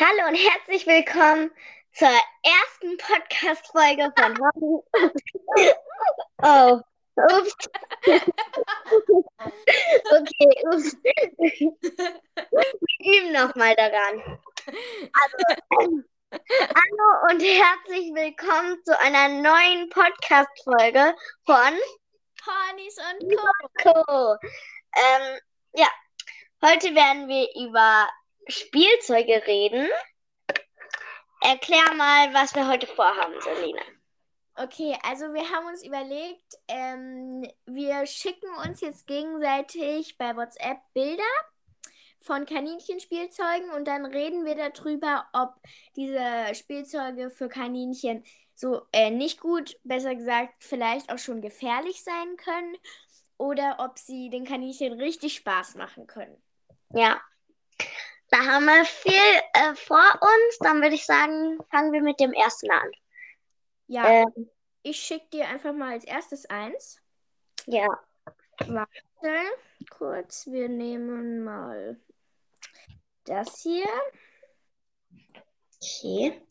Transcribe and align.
Hallo 0.00 0.28
und 0.28 0.36
herzlich 0.36 0.86
willkommen 0.86 1.50
zur 1.92 2.06
ersten 2.06 2.96
Podcast-Folge 2.98 4.12
von 4.16 4.38
Hobby. 4.38 4.80
oh, 6.40 6.80
ups. 7.16 7.56
okay, 10.12 10.64
ups. 10.70 10.96
Wir 11.02 11.14
üben 13.00 13.32
nochmal 13.32 13.74
daran. 13.74 14.22
Also, 14.68 15.36
hallo 16.30 17.32
und 17.32 17.42
herzlich 17.42 18.14
willkommen 18.14 18.80
zu 18.84 18.96
einer 19.00 19.30
neuen 19.30 19.88
Podcast-Folge 19.88 21.16
von 21.44 21.76
Ponys 22.44 22.98
und 22.98 23.36
Co. 23.36 23.48
Co. 23.82 24.36
Ähm, 24.94 25.40
ja, 25.72 25.88
heute 26.62 26.94
werden 26.94 27.26
wir 27.26 27.48
über 27.66 28.08
Spielzeuge 28.48 29.46
reden. 29.46 29.88
Erklär 31.40 31.94
mal, 31.94 32.32
was 32.34 32.54
wir 32.54 32.66
heute 32.68 32.86
vorhaben, 32.86 33.40
Selina. 33.40 33.82
Okay, 34.56 34.98
also 35.04 35.32
wir 35.34 35.48
haben 35.50 35.66
uns 35.66 35.84
überlegt, 35.84 36.54
ähm, 36.66 37.48
wir 37.66 38.06
schicken 38.06 38.48
uns 38.66 38.80
jetzt 38.80 39.06
gegenseitig 39.06 40.18
bei 40.18 40.34
WhatsApp 40.34 40.78
Bilder 40.94 41.22
von 42.18 42.44
Kaninchenspielzeugen 42.44 43.70
und 43.70 43.86
dann 43.86 44.04
reden 44.04 44.44
wir 44.44 44.56
darüber, 44.56 45.28
ob 45.32 45.54
diese 45.94 46.52
Spielzeuge 46.54 47.30
für 47.30 47.48
Kaninchen 47.48 48.24
so 48.56 48.82
äh, 48.92 49.10
nicht 49.10 49.40
gut, 49.40 49.76
besser 49.84 50.16
gesagt, 50.16 50.64
vielleicht 50.64 51.12
auch 51.12 51.18
schon 51.18 51.40
gefährlich 51.40 52.02
sein 52.02 52.36
können 52.36 52.76
oder 53.36 53.76
ob 53.78 53.98
sie 53.98 54.28
den 54.28 54.44
Kaninchen 54.44 54.94
richtig 54.94 55.36
Spaß 55.36 55.76
machen 55.76 56.08
können. 56.08 56.42
Ja, 56.90 57.20
da 58.30 58.38
haben 58.44 58.66
wir 58.66 58.84
viel 58.84 59.14
äh, 59.54 59.74
vor 59.74 60.04
uns. 60.20 60.58
Dann 60.60 60.80
würde 60.82 60.94
ich 60.94 61.06
sagen, 61.06 61.58
fangen 61.70 61.92
wir 61.92 62.02
mit 62.02 62.20
dem 62.20 62.32
ersten 62.32 62.70
an. 62.70 62.90
Ja, 63.86 64.06
Ähm, 64.08 64.50
ich 64.82 64.98
schicke 65.00 65.28
dir 65.32 65.48
einfach 65.48 65.72
mal 65.72 65.92
als 65.92 66.04
erstes 66.04 66.46
eins. 66.46 67.00
ja, 67.66 67.86
Warte, 68.66 68.90
kurz, 69.90 70.46
wir 70.46 70.68
nehmen 70.68 71.42
mal 71.44 71.98
das 73.24 73.60
hier. 73.62 73.86
okay. 75.80 76.42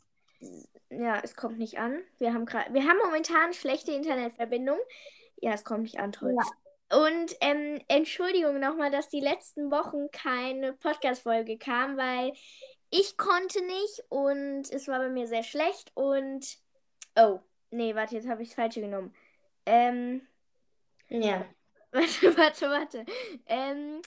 Ja, 0.90 1.20
es 1.20 1.36
kommt 1.36 1.60
nicht 1.60 1.80
an. 1.80 2.02
Wir 2.18 2.34
haben 2.34 2.48
wir 2.48 2.88
haben 2.88 2.98
momentan 3.04 3.54
schlechte 3.54 3.92
Internetverbindung. 3.92 4.80
Ja, 5.42 5.52
es 5.54 5.64
kommt 5.66 5.84
nicht 5.84 6.00
an, 6.00 6.12
toll. 6.12 6.36
Und 6.92 7.36
ähm, 7.42 7.82
Entschuldigung 7.90 8.60
nochmal, 8.60 8.92
dass 8.92 9.10
die 9.10 9.20
letzten 9.20 9.72
Wochen 9.72 10.10
keine 10.12 10.74
Podcast-Folge 10.74 11.58
kam, 11.58 11.98
weil 11.98 12.34
ich 12.90 13.18
konnte 13.18 13.62
nicht 13.66 14.04
und 14.10 14.72
es 14.72 14.88
war 14.88 15.00
bei 15.00 15.10
mir 15.10 15.28
sehr 15.28 15.44
schlecht 15.44 15.92
und 15.96 16.58
oh, 17.18 17.40
nee, 17.72 17.94
warte, 17.96 18.16
jetzt 18.16 18.28
habe 18.30 18.44
ich 18.44 18.50
das 18.50 18.56
falsche 18.56 18.82
genommen. 18.82 19.14
Ähm, 19.66 20.22
Ja. 21.10 21.46
Warte, 21.92 22.38
warte, 22.38 22.70
warte. 22.70 23.06
Ähm, 23.48 24.02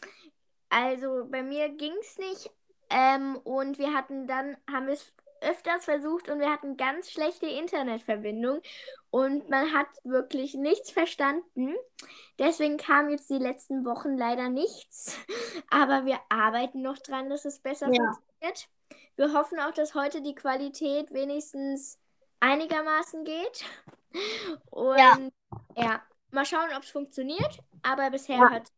also 0.68 1.26
bei 1.30 1.42
mir 1.42 1.70
ging 1.70 1.94
es 2.00 2.18
nicht. 2.18 2.50
Ähm, 2.90 3.36
und 3.38 3.78
wir 3.78 3.94
hatten 3.94 4.26
dann, 4.26 4.56
haben 4.70 4.86
wir 4.86 4.94
es 4.94 5.12
öfters 5.40 5.84
versucht 5.84 6.28
und 6.28 6.38
wir 6.40 6.50
hatten 6.50 6.76
ganz 6.76 7.10
schlechte 7.10 7.46
Internetverbindung 7.46 8.60
und 9.10 9.48
man 9.48 9.72
hat 9.74 9.88
wirklich 10.04 10.54
nichts 10.54 10.90
verstanden. 10.90 11.74
Deswegen 12.38 12.76
kam 12.76 13.10
jetzt 13.10 13.28
die 13.30 13.38
letzten 13.38 13.84
Wochen 13.84 14.16
leider 14.16 14.48
nichts. 14.48 15.16
Aber 15.70 16.04
wir 16.06 16.18
arbeiten 16.28 16.82
noch 16.82 16.98
dran, 16.98 17.28
dass 17.30 17.44
es 17.44 17.60
besser 17.60 17.88
Ja. 17.92 17.94
funktioniert. 17.94 18.68
Wir 19.16 19.32
hoffen 19.34 19.60
auch, 19.60 19.72
dass 19.72 19.94
heute 19.94 20.22
die 20.22 20.34
Qualität 20.34 21.12
wenigstens 21.12 21.98
einigermaßen 22.40 23.24
geht. 23.24 23.64
Und 24.70 24.98
Ja. 24.98 25.18
ja, 25.76 26.02
mal 26.30 26.44
schauen, 26.46 26.70
ob 26.76 26.82
es 26.82 26.90
funktioniert. 26.90 27.58
Aber 27.82 28.10
bisher 28.10 28.36
Ja. 28.36 28.50
hat. 28.50 28.72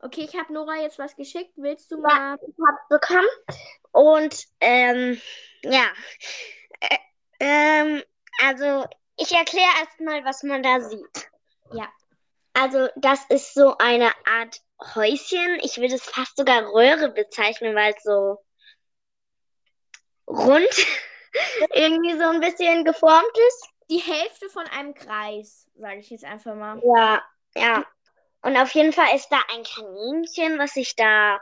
Okay, 0.00 0.28
ich 0.30 0.36
habe 0.38 0.52
Nora 0.52 0.76
jetzt 0.76 0.98
was 0.98 1.16
geschickt. 1.16 1.52
Willst 1.56 1.90
du 1.90 1.96
Ja. 1.96 2.02
mal. 2.02 2.38
Ich 2.42 2.54
hab's 2.66 2.88
bekommen. 2.88 3.28
Und 3.92 4.44
ähm, 4.60 5.20
ja. 5.62 5.86
Ä- 6.82 6.98
ähm, 7.40 8.02
also, 8.42 8.86
ich 9.16 9.32
erkläre 9.32 9.70
erstmal, 9.80 10.24
was 10.24 10.42
man 10.42 10.62
da 10.62 10.80
sieht. 10.80 11.28
Ja. 11.72 11.88
Also, 12.52 12.88
das 12.96 13.24
ist 13.30 13.54
so 13.54 13.76
eine 13.78 14.12
Art 14.26 14.60
Häuschen. 14.94 15.58
Ich 15.62 15.78
würde 15.78 15.94
es 15.94 16.04
fast 16.04 16.36
sogar 16.36 16.62
Röhre 16.72 17.10
bezeichnen, 17.10 17.74
weil 17.74 17.94
es 17.96 18.02
so 18.02 18.38
rund 20.26 20.68
irgendwie 21.72 22.18
so 22.18 22.24
ein 22.24 22.40
bisschen 22.40 22.84
geformt 22.84 23.38
ist. 23.48 23.68
Die 23.88 23.98
Hälfte 23.98 24.48
von 24.48 24.66
einem 24.66 24.94
Kreis, 24.94 25.68
sage 25.76 25.98
ich 26.00 26.10
jetzt 26.10 26.24
einfach 26.24 26.54
mal. 26.54 26.80
Ja, 26.84 27.22
ja. 27.54 27.86
Und 28.42 28.56
auf 28.56 28.72
jeden 28.72 28.92
Fall 28.92 29.14
ist 29.14 29.28
da 29.30 29.40
ein 29.54 29.64
Kaninchen, 29.64 30.58
was 30.58 30.76
ich 30.76 30.96
da 30.96 31.40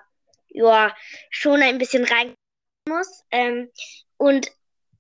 ja 0.49 0.95
schon 1.31 1.63
ein 1.63 1.79
bisschen 1.79 2.05
rein 2.05 2.35
muss. 2.89 3.25
Ähm, 3.31 3.71
und 4.17 4.51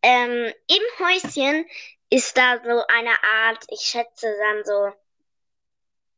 ähm, 0.02 0.52
im 0.68 1.06
Häuschen 1.06 1.66
ist 2.10 2.36
da 2.36 2.58
so 2.62 2.84
eine 2.88 3.22
Art, 3.24 3.64
ich 3.70 3.80
schätze 3.80 4.34
dann 4.40 4.64
so, 4.64 4.92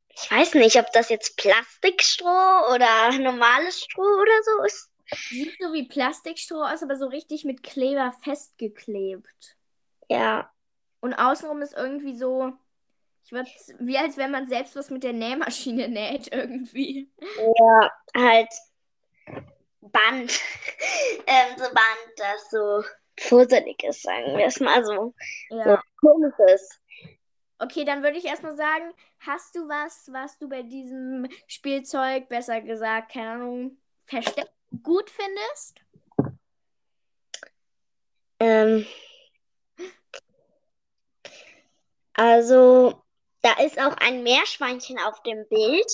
ich 0.08 0.30
weiß 0.30 0.54
nicht, 0.54 0.76
ob 0.76 0.90
das 0.92 1.08
jetzt 1.10 1.36
Plastikstroh 1.36 2.74
oder 2.74 3.12
normales 3.18 3.80
Stroh 3.84 4.02
oder 4.20 4.42
so 4.44 4.62
ist. 4.64 4.90
Sieht 5.28 5.56
so 5.60 5.72
wie 5.72 5.86
Plastikstroh 5.88 6.64
aus, 6.64 6.82
aber 6.82 6.96
so 6.96 7.06
richtig 7.06 7.44
mit 7.44 7.62
Kleber 7.62 8.12
festgeklebt. 8.22 9.56
Ja, 10.08 10.52
Und 11.00 11.14
außenrum 11.14 11.62
ist 11.62 11.74
irgendwie 11.74 12.16
so, 12.16 12.52
ich 13.26 13.32
würde 13.32 13.50
wie 13.80 13.98
als 13.98 14.16
wenn 14.16 14.30
man 14.30 14.46
selbst 14.46 14.76
was 14.76 14.88
mit 14.90 15.02
der 15.02 15.12
Nähmaschine 15.12 15.88
näht 15.88 16.32
irgendwie. 16.32 17.10
ja, 17.58 17.90
halt 18.16 18.48
Band. 19.80 20.40
ähm, 21.26 21.56
so 21.56 21.64
Band, 21.64 22.12
das 22.16 22.50
so 22.50 22.84
fusselig 23.18 23.82
ist, 23.82 24.02
sagen 24.02 24.36
wir 24.38 24.46
es 24.46 24.60
mal 24.60 24.84
so. 24.84 25.12
So 25.48 25.56
Ja. 25.56 25.82
komisch 26.00 26.34
ist. 26.54 26.80
Okay, 27.58 27.84
dann 27.84 28.02
würde 28.04 28.18
ich 28.18 28.26
erstmal 28.26 28.54
sagen, 28.54 28.92
hast 29.20 29.56
du 29.56 29.66
was, 29.68 30.08
was 30.12 30.38
du 30.38 30.48
bei 30.48 30.62
diesem 30.62 31.26
Spielzeug, 31.48 32.28
besser 32.28 32.60
gesagt, 32.60 33.10
keine 33.12 33.30
Ahnung, 33.30 33.78
versteckt 34.04 34.52
gut 34.82 35.10
findest? 35.10 35.80
Ähm, 38.38 38.86
also, 42.12 43.05
da 43.46 43.62
ist 43.62 43.78
auch 43.78 43.96
ein 43.98 44.24
Meerschweinchen 44.24 44.98
auf 44.98 45.22
dem 45.22 45.46
Bild. 45.48 45.86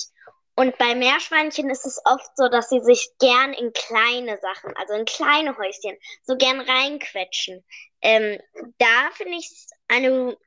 Und 0.55 0.77
bei 0.77 0.95
Meerschweinchen 0.95 1.69
ist 1.69 1.85
es 1.85 2.01
oft 2.05 2.35
so, 2.35 2.47
dass 2.47 2.69
sie 2.69 2.79
sich 2.79 3.09
gern 3.19 3.53
in 3.53 3.71
kleine 3.73 4.39
Sachen, 4.39 4.75
also 4.75 4.93
in 4.93 5.05
kleine 5.05 5.55
Häuschen, 5.57 5.97
so 6.23 6.35
gern 6.35 6.61
reinquetschen. 6.61 7.63
Ähm, 8.01 8.39
da 8.77 9.09
finde 9.13 9.37
ich 9.37 9.47
es 9.51 9.67
eine, 9.87 10.37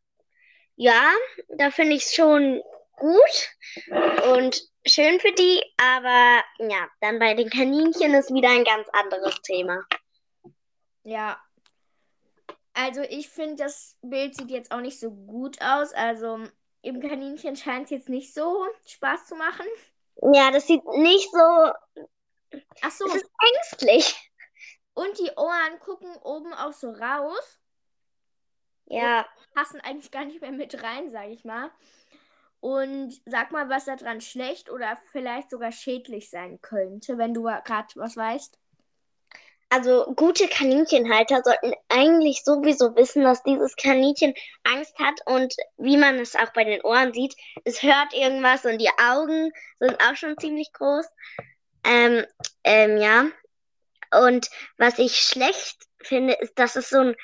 ja, 0.77 1.13
da 1.49 1.71
finde 1.71 1.97
ich 1.97 2.05
es 2.05 2.15
schon 2.15 2.63
gut 2.97 3.51
und 4.33 4.61
schön 4.87 5.21
für 5.21 5.33
die, 5.33 5.63
aber 5.77 6.43
ja, 6.59 6.89
dann 7.01 7.19
bei 7.19 7.35
den 7.35 7.51
Kaninchen 7.51 8.15
ist 8.15 8.33
wieder 8.33 8.51
ein 8.51 8.65
ganz 8.65 8.89
anderes 8.93 9.41
Thema. 9.43 9.85
Ja. 11.03 11.41
Also 12.75 13.03
ich 13.03 13.29
finde, 13.29 13.65
das 13.65 13.97
Bild 14.03 14.37
sieht 14.37 14.51
jetzt 14.51 14.71
auch 14.71 14.81
nicht 14.81 15.01
so 15.01 15.11
gut 15.11 15.61
aus. 15.61 15.93
Also 15.93 16.47
im 16.87 17.01
Kaninchen 17.01 17.57
scheint 17.57 17.85
es 17.87 17.91
jetzt 17.91 18.09
nicht 18.09 18.33
so 18.33 18.65
Spaß 18.87 19.27
zu 19.27 19.35
machen. 19.35 19.67
Ja, 20.33 20.51
das 20.51 20.67
sieht 20.67 20.85
nicht 20.85 21.31
so, 21.31 21.73
Ach 22.83 22.91
so, 22.91 23.07
es 23.07 23.15
ist 23.17 23.31
ängstlich. 23.55 24.31
und 24.95 25.19
die 25.19 25.31
Ohren 25.37 25.79
gucken 25.81 26.15
oben 26.23 26.55
auch 26.55 26.73
so 26.73 26.91
raus. 26.91 27.61
Ja, 28.87 29.27
Passen 29.55 29.81
eigentlich 29.81 30.11
gar 30.11 30.25
nicht 30.25 30.41
mehr 30.41 30.53
mit 30.53 30.83
rein, 30.83 31.11
sage 31.11 31.31
ich 31.31 31.45
mal. 31.45 31.71
Und 32.61 33.21
sag 33.27 33.51
mal, 33.53 33.69
was 33.69 33.85
da 33.85 33.97
dran 33.97 34.21
schlecht 34.21 34.71
oder 34.71 34.97
vielleicht 35.13 35.51
sogar 35.51 35.73
schädlich 35.73 36.31
sein 36.31 36.61
könnte, 36.61 37.19
wenn 37.19 37.35
du 37.35 37.43
gerade 37.43 37.89
was 37.97 38.17
weißt. 38.17 38.59
Also 39.69 40.13
gute 40.15 40.49
Kaninchenhalter 40.49 41.43
sollten 41.43 41.73
eigentlich 41.89 42.45
sowieso 42.45 42.95
wissen, 42.97 43.23
dass 43.25 43.43
dieses 43.43 43.77
Kaninchen 43.77 44.35
Angst 44.65 44.99
hat 44.99 45.21
und 45.27 45.55
wie 45.77 45.97
man 45.97 46.19
es 46.19 46.37
auch 46.37 46.53
bei 46.53 46.65
den 46.65 46.83
Ohren 46.83 47.13
sieht, 47.13 47.35
es 47.65 47.83
hört 47.83 48.13
irgendwas 48.13 48.65
und 48.65 48.79
die 48.79 48.91
Augen 48.99 49.53
sind 49.81 50.01
auch 50.03 50.17
schon 50.17 50.39
ziemlich 50.39 50.73
groß. 50.73 51.07
Ähm, 51.85 52.25
ähm, 52.65 52.99
ja. 52.99 53.27
Und 54.13 54.49
was 54.79 54.99
ich 54.99 55.17
schlecht 55.19 55.77
finde, 56.03 56.35
ist, 56.35 56.59
dass 56.59 56.77
es 56.77 56.89
so 56.91 57.01
ein 57.01 57.17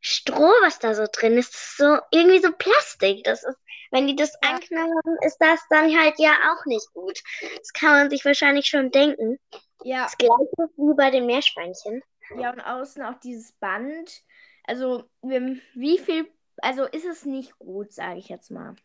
Stroh, 0.00 0.52
was 0.62 0.78
da 0.78 0.94
so 0.94 1.06
drin 1.10 1.36
ist, 1.36 1.54
ist 1.54 1.76
so 1.76 1.98
irgendwie 2.12 2.40
so 2.40 2.52
Plastik. 2.52 3.24
Das 3.24 3.42
ist, 3.42 3.58
wenn 3.90 4.06
die 4.06 4.14
das 4.14 4.32
Ja. 4.42 4.50
anknabbern, 4.50 5.16
ist 5.26 5.38
das 5.38 5.60
dann 5.70 5.98
halt 5.98 6.14
ja 6.18 6.32
auch 6.52 6.64
nicht 6.66 6.86
gut. 6.94 7.18
Das 7.58 7.72
kann 7.72 7.90
man 7.90 8.10
sich 8.10 8.24
wahrscheinlich 8.24 8.66
schon 8.66 8.90
denken. 8.92 9.38
Ja, 9.84 10.04
Das 10.04 10.16
gleiche 10.18 10.70
wie 10.76 10.94
bei 10.94 11.10
den 11.10 11.26
Meerschweinchen. 11.26 12.02
Ja, 12.36 12.52
und 12.52 12.60
außen 12.60 13.02
auch 13.02 13.18
dieses 13.20 13.52
Band. 13.52 14.22
Also, 14.64 15.04
wie 15.22 15.98
viel, 15.98 16.30
also 16.58 16.84
ist 16.84 17.06
es 17.06 17.24
nicht 17.24 17.58
gut, 17.58 17.92
sage 17.92 18.18
ich 18.18 18.28
jetzt 18.28 18.50
mal. 18.50 18.76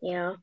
Ja. 0.00 0.36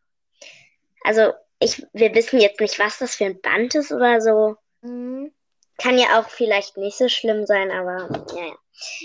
Also, 1.03 1.33
ich, 1.59 1.85
wir 1.93 2.13
wissen 2.15 2.39
jetzt 2.39 2.59
nicht, 2.59 2.79
was 2.79 2.99
das 2.99 3.15
für 3.15 3.25
ein 3.25 3.41
Band 3.41 3.75
ist 3.75 3.91
oder 3.91 4.21
so. 4.21 4.55
Mhm. 4.81 5.33
Kann 5.77 5.97
ja 5.97 6.19
auch 6.19 6.29
vielleicht 6.29 6.77
nicht 6.77 6.97
so 6.97 7.09
schlimm 7.09 7.45
sein, 7.45 7.71
aber 7.71 8.25
ja, 8.35 8.47
ja. 8.47 8.55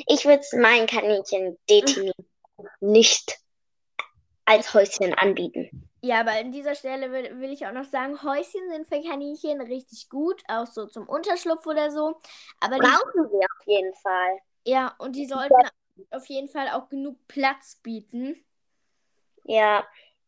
Ich 0.07 0.25
würde 0.25 0.41
es 0.41 0.53
meinen 0.53 0.87
Kaninchen 0.87 1.59
definitiv 1.69 2.15
nicht 2.81 3.39
als 4.45 4.73
Häuschen 4.75 5.15
anbieten. 5.15 5.88
Ja, 6.01 6.21
aber 6.21 6.33
an 6.33 6.53
dieser 6.53 6.75
Stelle 6.77 7.11
will, 7.13 7.41
will 7.41 7.53
ich 7.53 7.67
auch 7.67 7.73
noch 7.73 7.85
sagen, 7.85 8.23
Häuschen 8.23 8.69
sind 8.71 8.87
für 8.87 9.03
Kaninchen 9.03 9.61
richtig 9.61 10.09
gut, 10.09 10.43
auch 10.49 10.67
so 10.67 10.87
zum 10.87 11.09
Unterschlupf 11.09 11.67
oder 11.67 11.91
so. 11.91 12.21
Aber 12.61 12.79
die, 12.81 12.87
Brauchen 12.87 13.31
wir 13.31 13.47
auf 13.47 13.67
jeden 13.67 13.95
Fall. 13.95 14.39
ja, 14.65 14.95
und 14.99 15.17
die 15.17 15.27
sollten 15.27 15.67
auf 16.11 16.27
jeden 16.27 16.49
Fall 16.49 16.69
auch 16.71 16.89
genug 16.89 17.17
Platz 17.29 17.77
bieten. 17.83 18.45
Ja, 19.45 19.87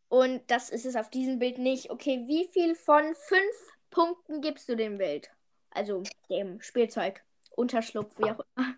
Und 0.08 0.42
das 0.50 0.70
ist 0.70 0.84
es 0.86 0.96
auf 0.96 1.10
diesem 1.10 1.38
Bild 1.38 1.58
nicht. 1.58 1.90
Okay, 1.90 2.24
wie 2.26 2.48
viel 2.52 2.74
von 2.74 3.14
fünf 3.14 3.56
Punkten 3.90 4.40
gibst 4.40 4.68
du 4.68 4.76
dem 4.76 4.98
Bild? 4.98 5.30
Also 5.70 6.08
dem 6.28 6.60
Spielzeug, 6.60 7.22
Unterschlupf, 7.50 8.18
wie 8.18 8.30
auch 8.30 8.40
immer. 8.56 8.74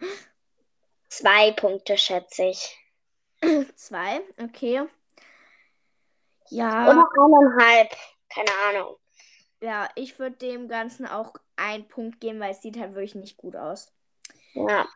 zwei 1.09 1.53
Punkte 1.53 1.97
schätze 1.97 2.47
ich. 2.47 2.77
Zwei, 3.77 4.21
okay. 4.39 4.89
Ja, 6.53 6.85
Oder 6.91 7.09
eineinhalb. 7.19 7.97
Keine 8.29 8.51
Ahnung. 8.69 8.97
ja, 9.63 9.89
ich 9.95 10.19
würde 10.19 10.37
dem 10.37 10.69
Ganzen 10.69 11.07
auch 11.07 11.33
einen 11.57 11.89
Punkt 11.89 12.21
geben, 12.21 12.41
weil 12.41 12.51
es 12.51 12.61
sieht 12.61 12.79
halt 12.79 12.95
wirklich 12.95 13.15
nicht 13.15 13.39
gut 13.39 13.57
aus. 13.57 13.91
Ja. 14.53 14.87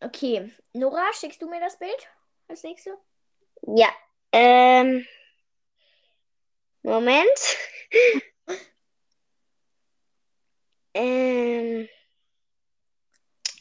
Okay, 0.00 0.52
Nora, 0.72 1.12
schickst 1.12 1.40
du 1.40 1.48
mir 1.48 1.60
das 1.60 1.78
Bild 1.78 2.08
als 2.48 2.64
nächstes? 2.64 2.94
Ja. 3.62 3.88
Ähm. 4.32 5.06
Moment. 6.82 7.56
ähm. 10.94 11.88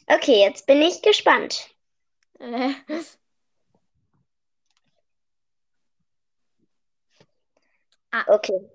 Okay, 0.07 0.41
jetzt 0.41 0.65
bin 0.65 0.81
ich 0.81 1.03
gespannt. 1.03 1.69
Äh, 8.27 8.31
Okay. 8.31 8.69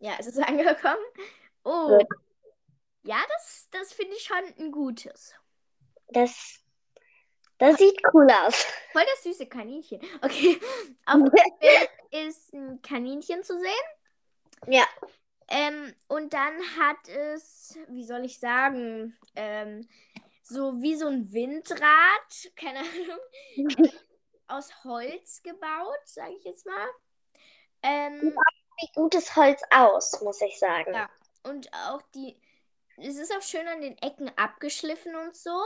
ja, 0.00 0.12
es 0.18 0.26
ist 0.26 0.38
angekommen. 0.48 1.04
Oh, 1.64 1.98
Gut. 1.98 2.06
ja, 3.04 3.16
das, 3.28 3.68
das 3.70 3.92
finde 3.92 4.14
ich 4.16 4.22
schon 4.24 4.44
ein 4.58 4.72
gutes. 4.72 5.34
Das, 6.08 6.60
das 7.58 7.78
sieht 7.78 8.00
cool 8.12 8.26
aus. 8.30 8.66
Voll 8.92 9.04
das 9.14 9.22
süße 9.22 9.46
Kaninchen. 9.46 10.00
Okay, 10.22 10.60
auf 11.06 11.14
dem 11.14 11.30
Bild 11.30 11.90
ist 12.28 12.52
ein 12.52 12.82
Kaninchen 12.82 13.42
zu 13.42 13.58
sehen. 13.58 14.74
Ja. 14.74 14.86
Ähm, 15.48 15.94
und 16.08 16.32
dann 16.32 16.54
hat 16.78 17.08
es, 17.08 17.78
wie 17.88 18.04
soll 18.04 18.24
ich 18.24 18.38
sagen, 18.38 19.16
ähm, 19.34 19.86
so 20.42 20.80
wie 20.82 20.96
so 20.96 21.06
ein 21.06 21.32
Windrad, 21.32 22.52
keine 22.56 22.80
Ahnung, 22.80 23.18
aus 24.46 24.84
Holz 24.84 25.42
gebaut, 25.42 26.00
sage 26.06 26.34
ich 26.38 26.44
jetzt 26.44 26.66
mal. 26.66 26.88
Ähm, 27.84 28.34
gutes 28.94 29.36
Holz 29.36 29.62
aus, 29.70 30.20
muss 30.22 30.40
ich 30.40 30.58
sagen. 30.58 30.94
Ja. 30.94 31.08
und 31.42 31.70
auch 31.86 32.02
die, 32.14 32.36
es 32.96 33.16
ist 33.16 33.34
auch 33.36 33.42
schön 33.42 33.68
an 33.68 33.80
den 33.80 33.98
Ecken 33.98 34.30
abgeschliffen 34.36 35.14
und 35.14 35.36
so. 35.36 35.62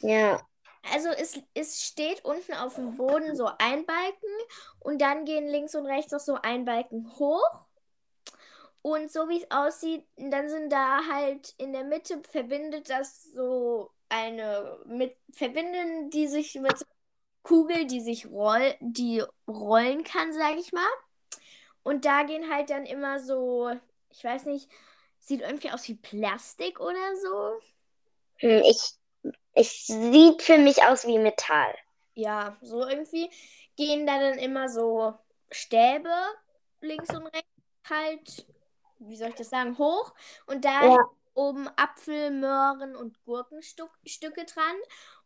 Ja. 0.00 0.46
Also 0.92 1.08
es, 1.10 1.40
es 1.54 1.82
steht 1.82 2.24
unten 2.24 2.54
auf 2.54 2.74
dem 2.74 2.96
Boden 2.96 3.36
so 3.36 3.48
ein 3.58 3.86
Balken 3.86 4.36
und 4.80 5.00
dann 5.00 5.24
gehen 5.24 5.46
links 5.46 5.74
und 5.74 5.86
rechts 5.86 6.12
noch 6.12 6.20
so 6.20 6.38
ein 6.42 6.64
Balken 6.64 7.10
hoch. 7.18 7.66
Und 8.82 9.12
so 9.12 9.28
wie 9.28 9.40
es 9.40 9.50
aussieht, 9.50 10.04
dann 10.16 10.48
sind 10.48 10.70
da 10.70 11.02
halt 11.08 11.54
in 11.56 11.72
der 11.72 11.84
Mitte 11.84 12.20
verbindet 12.28 12.90
das 12.90 13.22
so 13.32 13.92
eine 14.08 14.80
mit 14.86 15.16
verbinden 15.32 16.10
die 16.10 16.26
sich 16.26 16.56
mit 16.56 16.76
so 16.78 16.84
einer 16.84 16.94
Kugel, 17.44 17.86
die 17.86 18.00
sich 18.00 18.26
roll, 18.26 18.74
die 18.80 19.22
rollen 19.46 20.02
kann, 20.02 20.32
sage 20.32 20.58
ich 20.58 20.72
mal. 20.72 20.90
Und 21.84 22.04
da 22.04 22.22
gehen 22.24 22.50
halt 22.52 22.70
dann 22.70 22.86
immer 22.86 23.20
so, 23.20 23.70
ich 24.10 24.22
weiß 24.24 24.46
nicht, 24.46 24.70
sieht 25.20 25.40
irgendwie 25.42 25.70
aus 25.70 25.88
wie 25.88 25.94
Plastik 25.96 26.80
oder 26.80 27.16
so. 27.16 27.60
Hm, 28.40 28.62
Ich, 28.66 28.92
ich 29.54 29.86
sieht 29.86 30.42
für 30.42 30.58
mich 30.58 30.82
aus 30.84 31.06
wie 31.06 31.18
Metall. 31.18 31.74
Ja, 32.14 32.58
so 32.62 32.86
irgendwie 32.86 33.30
gehen 33.76 34.06
da 34.06 34.18
dann 34.20 34.38
immer 34.38 34.68
so 34.68 35.14
Stäbe 35.50 36.10
links 36.80 37.14
und 37.14 37.26
rechts 37.26 37.48
halt, 37.88 38.46
wie 38.98 39.16
soll 39.16 39.30
ich 39.30 39.34
das 39.36 39.50
sagen, 39.50 39.78
hoch. 39.78 40.14
Und 40.46 40.64
da 40.64 40.88
Ja. 40.88 41.12
oben 41.34 41.68
Apfel, 41.76 42.30
Möhren 42.30 42.94
und 42.96 43.22
Gurkenstücke 43.24 44.44
dran. 44.44 44.76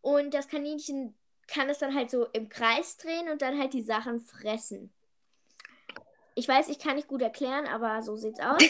Und 0.00 0.32
das 0.34 0.46
Kaninchen 0.48 1.18
kann 1.48 1.68
es 1.68 1.78
dann 1.78 1.94
halt 1.94 2.10
so 2.10 2.26
im 2.26 2.48
Kreis 2.48 2.96
drehen 2.96 3.28
und 3.28 3.42
dann 3.42 3.58
halt 3.58 3.72
die 3.74 3.82
Sachen 3.82 4.20
fressen. 4.20 4.92
Ich 6.36 6.46
weiß, 6.46 6.68
ich 6.68 6.78
kann 6.78 6.96
nicht 6.96 7.08
gut 7.08 7.22
erklären, 7.22 7.66
aber 7.66 8.02
so 8.02 8.16
sieht's 8.16 8.40
aus. 8.40 8.62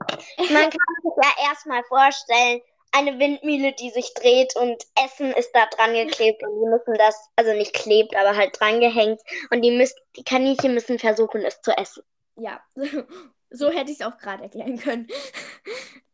Man 0.38 0.70
kann 0.70 0.96
sich 1.02 1.12
ja 1.22 1.48
erstmal 1.50 1.82
vorstellen, 1.84 2.60
eine 2.92 3.18
Windmühle, 3.18 3.72
die 3.74 3.90
sich 3.90 4.14
dreht 4.14 4.54
und 4.56 4.82
Essen 5.04 5.32
ist 5.32 5.50
da 5.52 5.66
dran 5.66 5.94
geklebt 5.94 6.42
und 6.42 6.50
die 6.60 6.68
müssen 6.68 6.94
das, 6.94 7.28
also 7.36 7.52
nicht 7.54 7.74
klebt, 7.74 8.16
aber 8.16 8.36
halt 8.36 8.58
dran 8.60 8.80
gehängt 8.80 9.20
und 9.50 9.62
die 9.62 9.72
müssen, 9.72 9.98
die 10.16 10.24
Kaninchen 10.24 10.74
müssen 10.74 10.98
versuchen, 10.98 11.42
es 11.44 11.60
zu 11.62 11.72
essen. 11.76 12.04
Ja, 12.36 12.62
so 13.50 13.70
hätte 13.70 13.90
ich 13.90 14.00
es 14.00 14.06
auch 14.06 14.18
gerade 14.18 14.44
erklären 14.44 14.78
können. 14.78 15.08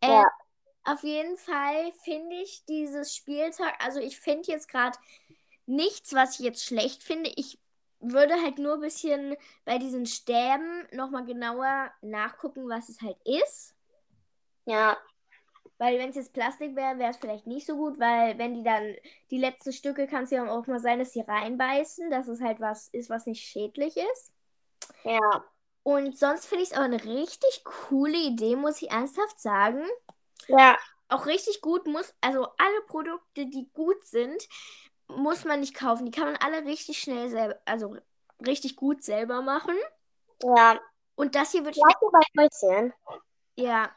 Äh, 0.05 0.08
Ja. 0.08 0.25
Auf 0.84 1.05
jeden 1.05 1.37
Fall 1.37 1.93
finde 2.02 2.34
ich 2.43 2.64
dieses 2.64 3.14
Spielzeug, 3.14 3.72
also 3.78 4.00
ich 4.00 4.19
finde 4.19 4.50
jetzt 4.50 4.69
gerade 4.69 4.98
nichts, 5.66 6.12
was 6.12 6.40
ich 6.40 6.44
jetzt 6.46 6.64
schlecht 6.64 7.05
finde. 7.05 7.31
Ich 7.37 7.60
würde 8.02 8.34
halt 8.43 8.58
nur 8.58 8.75
ein 8.75 8.81
bisschen 8.81 9.37
bei 9.64 9.78
diesen 9.78 10.06
Stäben 10.06 10.87
nochmal 10.93 11.25
genauer 11.26 11.93
nachgucken, 12.02 12.69
was 12.69 12.88
es 12.88 13.00
halt 13.02 13.16
ist. 13.25 13.75
Ja, 14.66 14.99
Weil 15.78 15.99
wenn 15.99 16.10
es 16.10 16.16
jetzt 16.16 16.32
Plastik 16.32 16.76
wäre, 16.76 16.99
wäre 16.99 17.10
es 17.10 17.16
vielleicht 17.19 17.46
nicht 17.46 17.66
so 17.66 17.76
gut, 17.76 17.99
weil 17.99 18.38
wenn 18.38 18.54
die 18.54 18.62
dann, 18.62 18.94
die 19.31 19.38
letzten 19.38 19.72
Stücke 19.72 20.06
kann 20.06 20.24
es 20.24 20.31
ja 20.31 20.48
auch 20.50 20.67
mal 20.67 20.79
sein, 20.81 20.98
dass 21.00 21.12
sie 21.12 21.20
reinbeißen, 21.20 22.10
dass 22.10 22.29
es 22.29 22.41
halt 22.41 22.60
was 22.60 22.88
ist, 22.88 23.10
was 23.10 23.27
nicht 23.27 23.43
schädlich 23.44 23.96
ist. 23.96 24.32
ja, 25.05 25.44
Und 25.84 26.19
sonst 26.19 26.46
finde 26.46 26.65
ich 26.65 26.70
es 26.70 26.77
aber 26.77 26.86
eine 26.86 27.05
richtig 27.05 27.62
coole 27.65 28.17
Idee, 28.19 28.56
muss 28.56 28.82
ich 28.82 28.91
ernsthaft 28.91 29.41
sagen. 29.41 29.84
ja, 30.48 30.79
Auch 31.08 31.27
richtig 31.27 31.60
gut 31.60 31.86
muss, 31.86 32.15
also 32.22 32.46
alle 32.58 32.81
Produkte, 32.88 33.46
die 33.46 33.69
gut 33.74 34.03
sind, 34.05 34.48
muss 35.16 35.44
man 35.44 35.60
nicht 35.60 35.74
kaufen. 35.74 36.06
Die 36.06 36.12
kann 36.12 36.24
man 36.24 36.36
alle 36.36 36.64
richtig 36.64 36.98
schnell 36.98 37.28
selber, 37.28 37.58
also 37.64 37.96
richtig 38.44 38.76
gut 38.76 39.02
selber 39.02 39.42
machen. 39.42 39.76
ja. 40.42 40.81
Und 41.14 41.34
das 41.34 41.52
hier 41.52 41.64
würde 41.64 41.78
ich 41.78 41.82
dir 41.82 42.10
bei 42.10 42.42
Häuschen. 42.42 42.92
Ja, 43.54 43.90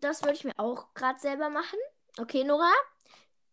das 0.00 0.22
würde 0.22 0.34
ich 0.34 0.44
mir 0.44 0.54
auch 0.56 0.94
gerade 0.94 1.18
selber 1.18 1.50
machen. 1.50 1.78
Okay, 2.18 2.44
Nora, 2.44 2.72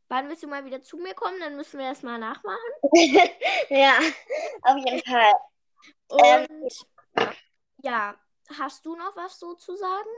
wann 0.08 0.30
willst 0.30 0.44
du 0.44 0.48
mal 0.48 0.66
wieder 0.66 0.82
zu 0.82 0.98
mir 0.98 1.14
kommen? 1.14 1.40
Dann 1.40 1.56
müssen 1.56 1.80
wir 1.80 1.90
das 1.90 2.04
mal 2.04 2.18
nachmachen. 2.18 2.60
ja, 3.70 3.98
auf 4.62 4.78
jeden 4.78 5.02
Fall. 5.04 5.34
Und 6.10 6.86
ja, 7.82 8.16
hast 8.58 8.86
du 8.86 8.96
noch 8.96 9.16
was 9.16 9.40
so 9.40 9.56
zu 9.56 9.76
sagen? 9.76 10.10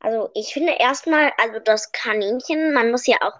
Also 0.00 0.30
ich 0.34 0.52
finde 0.52 0.72
erstmal, 0.72 1.32
also 1.38 1.58
das 1.60 1.92
Kaninchen, 1.92 2.72
man 2.72 2.90
muss 2.90 3.06
ja 3.06 3.16
auch, 3.22 3.38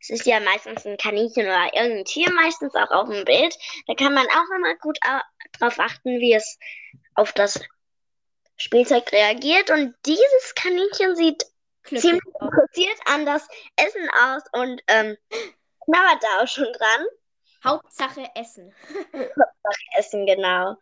es 0.00 0.10
ist 0.10 0.26
ja 0.26 0.40
meistens 0.40 0.86
ein 0.86 0.96
Kaninchen 0.96 1.46
oder 1.46 1.74
irgendein 1.74 2.04
Tier, 2.04 2.30
meistens 2.32 2.74
auch 2.74 2.90
auf 2.90 3.08
dem 3.08 3.24
Bild. 3.24 3.54
Da 3.86 3.94
kann 3.94 4.14
man 4.14 4.26
auch 4.26 4.56
immer 4.56 4.74
gut 4.76 4.98
au- 5.06 5.22
drauf 5.58 5.78
achten, 5.78 6.20
wie 6.20 6.34
es 6.34 6.58
auf 7.14 7.32
das 7.32 7.60
Spielzeug 8.56 9.10
reagiert. 9.12 9.70
Und 9.70 9.94
dieses 10.06 10.54
Kaninchen 10.54 11.16
sieht 11.16 11.44
Glücklich 11.82 12.00
ziemlich 12.02 12.24
interessiert 12.40 12.98
an 13.06 13.26
das 13.26 13.46
Essen 13.76 14.08
aus 14.10 14.42
und 14.52 14.82
ähm, 14.88 15.16
knabbert 15.84 16.22
da 16.22 16.42
auch 16.42 16.48
schon 16.48 16.72
dran. 16.72 17.06
Hauptsache 17.64 18.28
Essen. 18.36 18.74
Essen, 19.98 20.26
genau. 20.26 20.76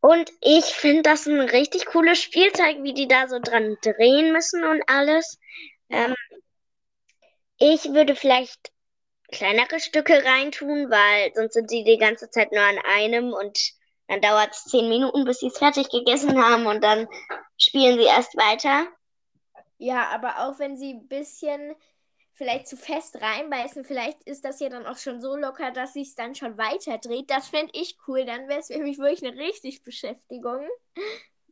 Und 0.00 0.30
ich 0.40 0.64
finde 0.66 1.02
das 1.02 1.26
ein 1.26 1.40
richtig 1.40 1.86
cooles 1.86 2.20
Spielzeug, 2.22 2.82
wie 2.82 2.94
die 2.94 3.08
da 3.08 3.28
so 3.28 3.38
dran 3.40 3.76
drehen 3.82 4.32
müssen 4.32 4.64
und 4.64 4.82
alles. 4.86 5.38
Ähm, 5.90 6.14
ich 7.58 7.92
würde 7.92 8.14
vielleicht 8.14 8.72
kleinere 9.32 9.80
Stücke 9.80 10.24
reintun, 10.24 10.90
weil 10.90 11.32
sonst 11.34 11.54
sind 11.54 11.70
sie 11.70 11.84
die 11.84 11.98
ganze 11.98 12.30
Zeit 12.30 12.52
nur 12.52 12.62
an 12.62 12.78
einem 12.78 13.32
und 13.32 13.58
dann 14.08 14.20
dauert 14.20 14.52
es 14.52 14.64
zehn 14.64 14.88
Minuten, 14.88 15.24
bis 15.24 15.40
sie 15.40 15.48
es 15.48 15.58
fertig 15.58 15.88
gegessen 15.88 16.42
haben 16.42 16.66
und 16.66 16.82
dann 16.82 17.08
spielen 17.58 17.98
sie 17.98 18.04
erst 18.04 18.36
weiter. 18.36 18.86
Ja, 19.78 20.08
aber 20.10 20.46
auch 20.46 20.58
wenn 20.58 20.76
sie 20.76 20.94
ein 20.94 21.08
bisschen 21.08 21.74
vielleicht 22.36 22.68
zu 22.68 22.76
fest 22.76 23.20
reinbeißen. 23.20 23.84
Vielleicht 23.84 24.22
ist 24.24 24.44
das 24.44 24.60
ja 24.60 24.68
dann 24.68 24.86
auch 24.86 24.98
schon 24.98 25.20
so 25.20 25.36
locker, 25.36 25.70
dass 25.70 25.94
sich 25.94 26.08
es 26.08 26.14
dann 26.14 26.34
schon 26.34 26.58
weiter 26.58 26.98
dreht. 26.98 27.30
Das 27.30 27.48
fände 27.48 27.72
ich 27.74 27.96
cool. 28.06 28.24
Dann 28.24 28.46
wäre 28.46 28.60
es 28.60 28.68
für 28.68 28.78
mich 28.78 28.98
wirklich 28.98 29.24
eine 29.24 29.40
richtig 29.40 29.82
Beschäftigung. 29.82 30.68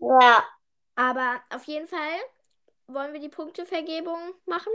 Ja. 0.01 0.45
Aber 0.95 1.43
auf 1.51 1.65
jeden 1.65 1.89
Fall 1.89 2.19
wollen 2.87 3.15
wir 3.15 3.21
die 3.21 3.31
Punktevergebung 3.31 4.35
machen. 4.47 4.73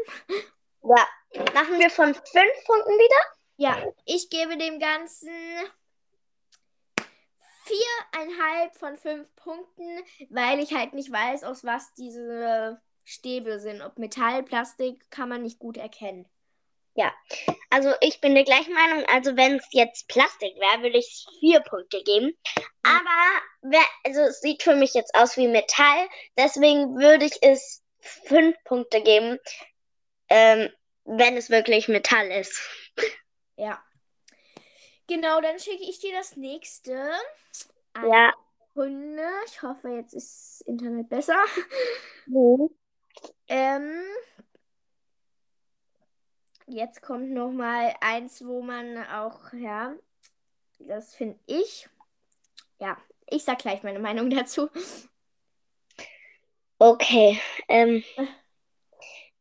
Ja. 0.84 1.08
Machen 1.54 1.80
wir 1.80 1.90
von 1.90 2.14
fünf 2.14 2.66
Punkten 2.66 2.92
wieder? 2.92 3.36
Ja, 3.58 3.78
ich 4.06 4.30
gebe 4.30 4.58
dem 4.58 4.80
Ganzen 4.80 5.30
viereinhalb 7.66 8.76
von 8.76 8.98
fünf 8.98 9.36
Punkten, 9.36 10.00
weil 10.30 10.60
ich 10.60 10.74
halt 10.74 10.94
nicht 10.94 11.12
weiß, 11.12 11.44
aus 11.44 11.64
was 11.64 11.94
diese 11.94 12.82
Stäbe 13.06 13.60
sind. 13.60 13.82
Ob 13.82 14.00
Metall, 14.00 14.44
Plastik, 14.44 15.12
kann 15.12 15.30
man 15.30 15.44
nicht 15.44 15.60
gut 15.60 15.78
erkennen. 15.78 16.28
Ja, 16.96 17.14
also 17.70 17.94
ich 18.02 18.20
bin 18.20 18.34
der 18.34 18.44
gleichen 18.44 18.74
Meinung. 18.74 19.06
Also 19.06 19.38
wenn 19.38 19.58
es 19.58 19.68
jetzt 19.72 20.08
Plastik 20.08 20.56
wäre, 20.56 20.82
würde 20.82 20.98
ich 20.98 21.26
vier 21.40 21.60
Punkte 21.62 22.04
geben. 22.04 22.36
Aber 22.84 23.42
wer, 23.62 23.86
also 24.04 24.22
es 24.22 24.42
sieht 24.42 24.64
für 24.64 24.76
mich 24.76 24.94
jetzt 24.94 25.16
aus 25.16 25.38
wie 25.38 25.48
Metall. 25.48 26.10
Deswegen 26.38 26.98
würde 26.98 27.26
ich 27.26 27.38
es 27.42 27.84
fünf 28.02 28.56
Punkte 28.64 29.02
geben, 29.02 29.38
ähm, 30.30 30.70
wenn 31.06 31.38
es 31.38 31.50
wirklich 31.50 31.88
Metall 31.88 32.32
ist. 32.32 32.62
Ja. 33.56 33.84
Genau, 35.08 35.42
dann 35.42 35.60
schicke 35.60 35.84
ich 35.84 36.00
dir 36.00 36.14
das 36.14 36.38
nächste. 36.38 37.12
Eine 37.94 38.08
ja. 38.08 38.34
Hunde. 38.76 39.28
Ich 39.48 39.62
hoffe, 39.62 39.90
jetzt 39.90 40.14
ist 40.14 40.60
das 40.60 40.68
Internet 40.68 41.10
besser. 41.10 41.44
Mhm. 42.28 42.70
Ähm, 43.48 44.04
jetzt 46.68 47.02
kommt 47.02 47.32
noch 47.32 47.52
mal 47.52 47.96
eins, 48.02 48.46
wo 48.46 48.62
man 48.62 49.04
auch, 49.08 49.52
ja, 49.54 49.96
das 50.78 51.16
finde 51.16 51.40
ich. 51.48 51.90
Ja, 52.80 52.98
ich 53.28 53.44
sag 53.44 53.60
gleich 53.60 53.84
meine 53.84 54.00
Meinung 54.00 54.30
dazu. 54.30 54.70
Okay. 56.78 57.42
Ähm, 57.68 58.04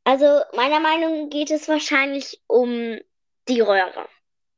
also 0.09 0.41
meiner 0.57 0.81
Meinung 0.81 1.29
geht 1.29 1.51
es 1.51 1.69
wahrscheinlich 1.69 2.43
um 2.47 2.99
die 3.47 3.61
Röhre. 3.61 4.09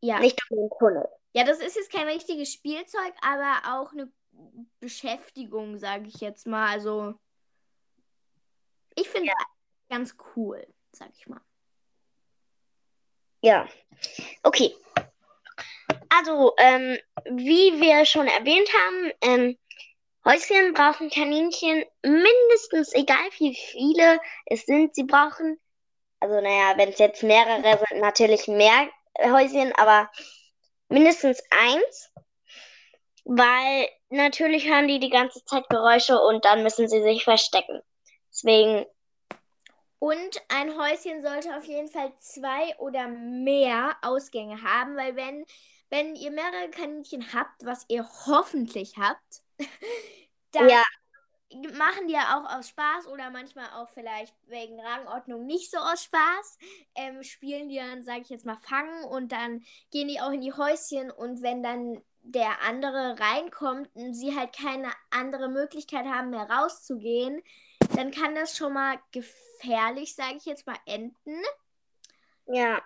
Ja. 0.00 0.21
Nicht 0.21 0.40
um 0.49 0.59
den 0.59 0.71
Tunnel. 0.78 1.09
Ja, 1.33 1.42
das 1.42 1.59
ist 1.59 1.75
jetzt 1.75 1.90
kein 1.90 2.07
richtiges 2.07 2.52
Spielzeug, 2.52 3.12
aber 3.21 3.61
auch 3.64 3.90
eine 3.90 4.12
Beschäftigung, 4.78 5.76
sage 5.76 6.07
ich 6.07 6.21
jetzt 6.21 6.47
mal. 6.47 6.71
Also, 6.71 7.14
ich 8.95 9.09
finde 9.09 9.26
ja. 9.26 9.35
ganz 9.88 10.16
cool, 10.37 10.64
sag 10.92 11.11
ich 11.19 11.26
mal. 11.26 11.40
Ja. 13.42 13.69
Okay. 14.45 14.73
Also, 16.11 16.54
ähm, 16.59 16.97
wie 17.25 17.80
wir 17.80 18.04
schon 18.04 18.28
erwähnt 18.28 18.69
haben, 18.73 19.12
ähm, 19.21 19.59
Häuschen 20.25 20.75
brauchen 20.75 21.09
Kaninchen 21.09 21.85
mindestens, 22.03 22.93
egal 22.95 23.17
wie 23.39 23.55
viele 23.55 24.21
es 24.47 24.67
sind, 24.67 24.95
sie 24.95 25.05
brauchen. 25.05 25.59
Also, 26.21 26.41
naja, 26.41 26.77
wenn 26.77 26.91
es 26.91 26.99
jetzt 26.99 27.23
mehrere 27.23 27.62
sind, 27.62 28.00
natürlich 28.00 28.47
mehr 28.47 28.89
Häuschen, 29.19 29.73
aber 29.77 30.11
mindestens 30.89 31.43
eins, 31.50 32.12
weil 33.25 33.89
natürlich 34.11 34.69
hören 34.69 34.89
die 34.89 35.00
die 35.00 35.09
ganze 35.09 35.43
Zeit 35.45 35.69
Geräusche 35.71 36.21
und 36.21 36.45
dann 36.45 36.62
müssen 36.62 36.89
sie 36.89 37.03
sich 37.03 37.25
verstecken. 37.25 37.81
Deswegen. 38.31 38.85
Und 39.99 40.43
ein 40.49 40.77
Häuschen 40.79 41.23
sollte 41.23 41.57
auf 41.57 41.65
jeden 41.65 41.89
Fall 41.89 42.12
zwei 42.19 42.77
oder 42.79 43.09
mehr 43.09 43.97
Ausgänge 44.03 44.62
haben, 44.62 44.97
weil 44.97 45.17
wenn, 45.17 45.45
wenn 45.91 46.17
ihr 46.17 46.31
mehrere 46.31 46.71
Kaninchen 46.71 47.33
habt, 47.35 47.65
was 47.65 47.85
ihr 47.89 48.09
hoffentlich 48.27 48.97
habt, 48.99 49.43
dann 50.52 50.69
ja 50.69 50.83
machen 51.79 52.07
die 52.07 52.14
ja 52.14 52.38
auch 52.38 52.59
aus 52.59 52.69
Spaß 52.69 53.09
oder 53.09 53.31
manchmal 53.31 53.69
auch 53.75 53.88
vielleicht 53.88 54.35
wegen 54.47 54.81
Rangordnung 54.81 55.47
nicht 55.47 55.71
so 55.71 55.79
aus 55.79 56.05
Spaß. 56.05 56.59
Ähm, 56.95 57.23
spielen 57.23 57.69
die 57.69 57.76
dann, 57.76 58.02
sage 58.05 58.21
ich 58.21 58.29
jetzt 58.29 58.47
mal, 58.47 58.57
fangen 58.57 59.05
und 59.05 59.33
dann 59.33 59.64
gehen 59.90 60.09
die 60.09 60.21
auch 60.21 60.31
in 60.31 60.40
die 60.40 60.52
Häuschen 60.52 61.11
und 61.11 61.43
wenn 61.43 61.62
dann 61.62 62.02
der 62.23 62.62
andere 62.62 63.19
reinkommt 63.19 63.90
und 63.95 64.14
sie 64.14 64.37
halt 64.37 64.55
keine 64.55 64.93
andere 65.11 65.49
Möglichkeit 65.49 66.05
haben, 66.05 66.31
mehr 66.31 66.49
rauszugehen, 66.50 67.43
dann 67.97 68.11
kann 68.11 68.35
das 68.35 68.57
schon 68.57 68.75
mal 68.75 68.99
gefährlich, 69.11 70.14
sage 70.14 70.37
ich 70.37 70.45
jetzt 70.45 70.67
mal, 70.67 70.79
enden. 70.87 71.43
Ja. 72.47 72.81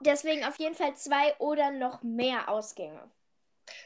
Deswegen 0.00 0.44
auf 0.44 0.58
jeden 0.58 0.74
Fall 0.74 0.96
zwei 0.96 1.36
oder 1.38 1.70
noch 1.70 2.02
mehr 2.02 2.48
Ausgänge 2.48 3.10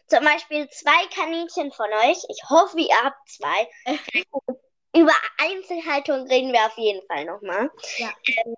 zum 0.06 0.24
Beispiel 0.24 0.68
zwei 0.70 1.06
Kaninchen 1.14 1.72
von 1.72 1.88
euch. 1.92 2.18
Ich 2.28 2.42
hoffe, 2.48 2.78
ihr 2.78 2.96
habt 3.02 3.28
zwei. 3.28 3.68
Über 4.96 5.14
Einzelhaltung 5.38 6.26
reden 6.26 6.52
wir 6.52 6.64
auf 6.66 6.76
jeden 6.78 7.06
Fall 7.06 7.24
nochmal. 7.24 7.70
Ja. 7.98 8.12
Ähm, 8.26 8.54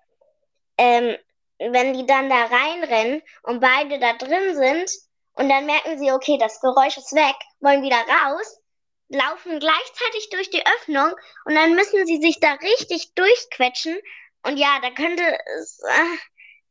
ähm, 0.77 1.17
wenn 1.59 1.93
die 1.93 2.05
dann 2.05 2.29
da 2.29 2.45
reinrennen 2.45 3.21
und 3.43 3.59
beide 3.59 3.99
da 3.99 4.13
drin 4.13 4.55
sind 4.55 4.89
und 5.33 5.49
dann 5.49 5.65
merken 5.65 5.99
sie, 5.99 6.11
okay, 6.11 6.37
das 6.37 6.61
Geräusch 6.61 6.97
ist 6.97 7.13
weg, 7.13 7.35
wollen 7.59 7.83
wieder 7.83 7.97
raus, 7.97 8.61
laufen 9.09 9.59
gleichzeitig 9.59 10.29
durch 10.29 10.49
die 10.49 10.65
Öffnung 10.65 11.13
und 11.45 11.55
dann 11.55 11.75
müssen 11.75 12.05
sie 12.05 12.21
sich 12.21 12.39
da 12.39 12.53
richtig 12.53 13.13
durchquetschen. 13.15 13.99
Und 14.43 14.57
ja, 14.57 14.79
da 14.81 14.91
könnte 14.91 15.23
es, 15.57 15.79
äh, 15.79 16.17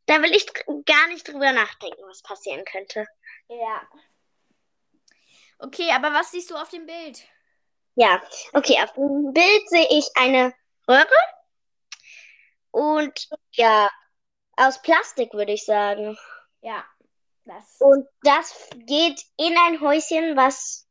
da 0.06 0.22
will 0.22 0.34
ich 0.34 0.46
gar 0.86 1.08
nicht 1.08 1.28
drüber 1.28 1.52
nachdenken, 1.52 2.02
was 2.08 2.22
passieren 2.22 2.64
könnte. 2.64 3.06
Ja. 3.48 3.86
Okay, 5.58 5.90
aber 5.92 6.12
was 6.12 6.30
siehst 6.30 6.50
du 6.50 6.56
auf 6.56 6.68
dem 6.68 6.86
Bild? 6.86 7.22
Ja, 7.94 8.22
okay, 8.52 8.76
auf 8.82 8.92
dem 8.92 9.32
Bild 9.32 9.68
sehe 9.68 9.88
ich 9.90 10.08
eine 10.14 10.54
Röhre 10.88 11.06
und 12.70 13.28
ja, 13.52 13.90
aus 14.56 14.80
Plastik 14.82 15.32
würde 15.34 15.52
ich 15.52 15.64
sagen. 15.64 16.16
Ja, 16.60 16.84
das. 17.44 17.76
Und 17.80 18.06
das 18.22 18.68
geht 18.86 19.20
in 19.36 19.56
ein 19.66 19.80
Häuschen, 19.80 20.36
was 20.36 20.86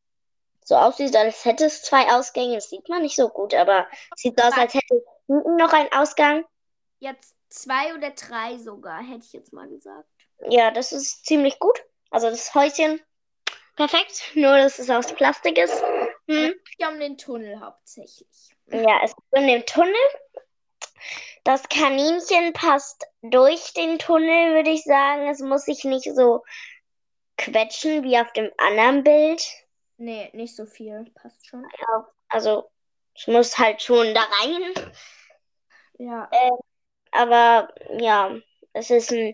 so 0.66 0.76
aussieht, 0.76 1.16
als 1.16 1.46
hätte 1.46 1.66
es 1.66 1.82
zwei 1.84 2.12
Ausgänge. 2.12 2.56
Das 2.56 2.70
sieht 2.70 2.90
man 2.90 3.04
nicht 3.04 3.16
so 3.16 3.30
gut, 3.30 3.54
aber 3.54 3.88
sieht 4.16 4.42
aus, 4.42 4.54
als 4.58 4.74
hätte 4.74 4.96
es 4.96 5.04
hinten 5.28 5.56
noch 5.56 5.72
einen 5.72 5.92
Ausgang. 5.94 6.44
Jetzt 7.00 7.36
zwei 7.50 7.94
oder 7.96 8.12
drei 8.12 8.58
sogar, 8.58 9.02
hätte 9.02 9.26
ich 9.26 9.34
jetzt 9.34 9.54
mal 9.54 9.70
gesagt. 9.70 10.10
Ja, 10.50 10.72
das 10.72 10.92
ist 10.92 11.26
ziemlich 11.26 11.58
gut. 11.60 11.82
Also 12.10 12.30
das 12.30 12.54
Häuschen 12.54 13.00
perfekt, 13.78 14.32
nur 14.36 14.58
dass 14.58 14.80
es 14.80 14.90
aus 14.90 15.14
Plastik 15.14 15.58
ist. 15.58 15.82
Hm. 16.28 16.54
Es 16.66 16.78
geht 16.78 16.88
um 16.88 17.00
den 17.00 17.18
Tunnel 17.18 17.62
hauptsächlich. 17.62 18.28
Ja, 18.68 19.00
es 19.04 19.16
geht 19.16 19.42
um 19.42 19.48
den 19.48 19.66
Tunnel. 19.66 19.94
Das 21.46 21.70
Kaninchen 21.70 22.52
passt 22.52 23.06
durch 23.22 23.74
den 23.74 24.00
Tunnel, 24.00 24.56
würde 24.56 24.72
ich 24.72 24.84
sagen. 24.84 25.30
Es 25.30 25.40
muss 25.40 25.64
sich 25.64 25.86
nicht 25.86 26.14
so 26.14 26.44
quetschen 27.38 28.04
wie 28.04 28.20
auf 28.20 28.34
dem 28.34 28.52
anderen 28.58 29.04
Bild. 29.04 29.42
Nee, 29.96 30.30
nicht 30.34 30.56
so 30.56 30.66
viel. 30.66 31.10
Passt 31.16 31.48
schon. 31.48 31.64
Ja, 31.80 32.08
also 32.28 32.70
es 33.16 33.28
muss 33.28 33.58
halt 33.58 33.82
schon 33.82 34.14
da 34.14 34.22
rein. 34.42 34.92
Ja. 36.00 36.28
Äh, 36.32 36.52
aber 37.12 37.74
ja, 37.98 38.36
es 38.74 38.90
ist 38.90 39.12
ein 39.12 39.34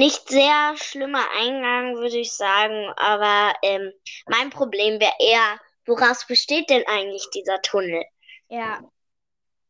nicht 0.00 0.30
sehr 0.30 0.74
schlimmer 0.76 1.24
Eingang, 1.36 1.96
würde 1.96 2.16
ich 2.16 2.32
sagen. 2.32 2.90
Aber 2.96 3.52
ähm, 3.62 3.92
mein 4.26 4.48
Problem 4.48 4.98
wäre 4.98 5.12
eher, 5.18 5.60
woraus 5.84 6.26
besteht 6.26 6.70
denn 6.70 6.84
eigentlich 6.86 7.28
dieser 7.34 7.60
Tunnel? 7.60 8.02
Ja. 8.48 8.80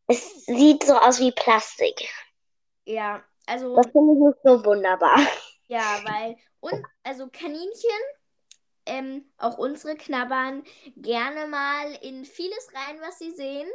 Es 0.06 0.46
sieht 0.46 0.84
so 0.84 0.94
aus 0.94 1.18
wie 1.18 1.32
Plastik. 1.32 2.08
Ja, 2.84 3.25
also. 3.46 3.75
Das 3.75 3.87
finde 3.90 4.14
ich 4.14 4.20
nicht 4.20 4.38
so 4.44 4.64
wunderbar. 4.64 5.18
Ja, 5.66 6.00
weil, 6.04 6.37
und, 6.60 6.84
also 7.04 7.28
Kaninchen, 7.28 8.00
ähm, 8.87 9.32
auch 9.37 9.58
unsere 9.58 9.96
knabbern 9.96 10.64
gerne 10.96 11.46
mal 11.46 11.92
in 12.02 12.25
vieles 12.25 12.68
rein, 12.75 13.00
was 13.00 13.18
sie 13.18 13.32
sehen. 13.32 13.68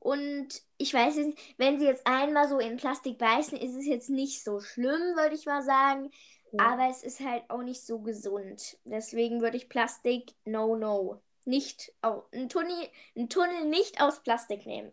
Und 0.00 0.48
ich 0.76 0.94
weiß 0.94 1.16
nicht, 1.16 1.38
wenn 1.56 1.78
sie 1.78 1.86
jetzt 1.86 2.06
einmal 2.06 2.48
so 2.48 2.58
in 2.58 2.76
Plastik 2.76 3.18
beißen, 3.18 3.58
ist 3.58 3.74
es 3.74 3.86
jetzt 3.86 4.10
nicht 4.10 4.44
so 4.44 4.60
schlimm, 4.60 5.16
würde 5.16 5.34
ich 5.34 5.46
mal 5.46 5.62
sagen. 5.62 6.10
Ja. 6.52 6.72
Aber 6.72 6.88
es 6.88 7.02
ist 7.02 7.20
halt 7.20 7.44
auch 7.48 7.62
nicht 7.62 7.84
so 7.84 8.00
gesund. 8.00 8.78
Deswegen 8.84 9.40
würde 9.40 9.56
ich 9.56 9.68
Plastik, 9.68 10.32
no, 10.44 10.76
no. 10.76 11.20
Nicht, 11.44 11.92
oh, 12.02 12.22
ein, 12.32 12.48
Tunnel, 12.48 12.88
ein 13.16 13.28
Tunnel 13.28 13.64
nicht 13.64 14.00
aus 14.00 14.22
Plastik 14.22 14.66
nehmen. 14.66 14.92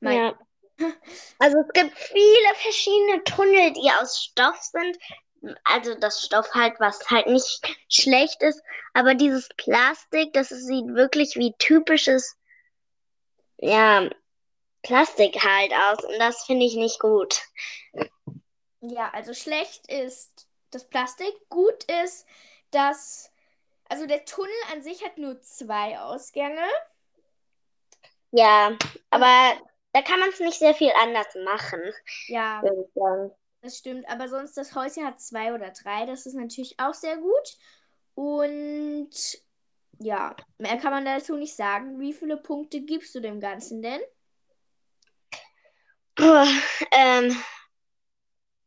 Mein. 0.00 0.16
Ja. 0.16 0.38
Also 1.40 1.58
es 1.58 1.72
gibt 1.72 1.98
viele 1.98 2.54
verschiedene 2.54 3.24
Tunnel, 3.24 3.72
die 3.72 3.90
aus 4.00 4.22
Stoff 4.22 4.56
sind. 4.62 4.96
Also 5.64 5.96
das 5.96 6.24
Stoff 6.24 6.54
halt, 6.54 6.78
was 6.78 7.10
halt 7.10 7.26
nicht 7.26 7.76
schlecht 7.88 8.40
ist. 8.44 8.62
Aber 8.94 9.14
dieses 9.14 9.48
Plastik, 9.56 10.32
das 10.34 10.50
sieht 10.50 10.86
wirklich 10.94 11.34
wie 11.34 11.52
typisches 11.58 12.38
ja, 13.58 14.08
Plastik 14.82 15.42
halt 15.44 15.72
aus 15.72 16.04
und 16.04 16.18
das 16.18 16.44
finde 16.44 16.66
ich 16.66 16.76
nicht 16.76 17.00
gut. 17.00 17.42
Ja, 18.80 19.10
also 19.10 19.34
schlecht 19.34 19.90
ist 19.90 20.48
das 20.70 20.88
Plastik. 20.88 21.32
Gut 21.48 21.84
ist, 22.04 22.26
dass. 22.70 23.32
Also 23.90 24.06
der 24.06 24.26
Tunnel 24.26 24.52
an 24.70 24.82
sich 24.82 25.02
hat 25.02 25.16
nur 25.16 25.40
zwei 25.40 25.98
Ausgänge. 25.98 26.66
Ja, 28.32 28.76
aber 29.08 29.58
da 29.92 30.02
kann 30.02 30.20
man 30.20 30.28
es 30.28 30.40
nicht 30.40 30.58
sehr 30.58 30.74
viel 30.74 30.92
anders 31.00 31.34
machen. 31.44 31.80
Ja, 32.26 32.62
das 33.62 33.78
stimmt. 33.78 34.06
Aber 34.08 34.28
sonst 34.28 34.58
das 34.58 34.74
Häuschen 34.74 35.06
hat 35.06 35.20
zwei 35.20 35.54
oder 35.54 35.70
drei. 35.70 36.04
Das 36.04 36.26
ist 36.26 36.34
natürlich 36.34 36.78
auch 36.78 36.92
sehr 36.92 37.16
gut. 37.16 37.56
Und 38.14 39.10
ja, 39.98 40.36
mehr 40.58 40.76
kann 40.76 40.92
man 40.92 41.04
dazu 41.06 41.36
nicht 41.36 41.56
sagen. 41.56 41.98
Wie 41.98 42.12
viele 42.12 42.36
Punkte 42.36 42.82
gibst 42.82 43.14
du 43.14 43.20
dem 43.20 43.40
Ganzen 43.40 43.80
denn? 43.80 44.00
Puh, 46.18 46.44
ähm, 46.90 47.36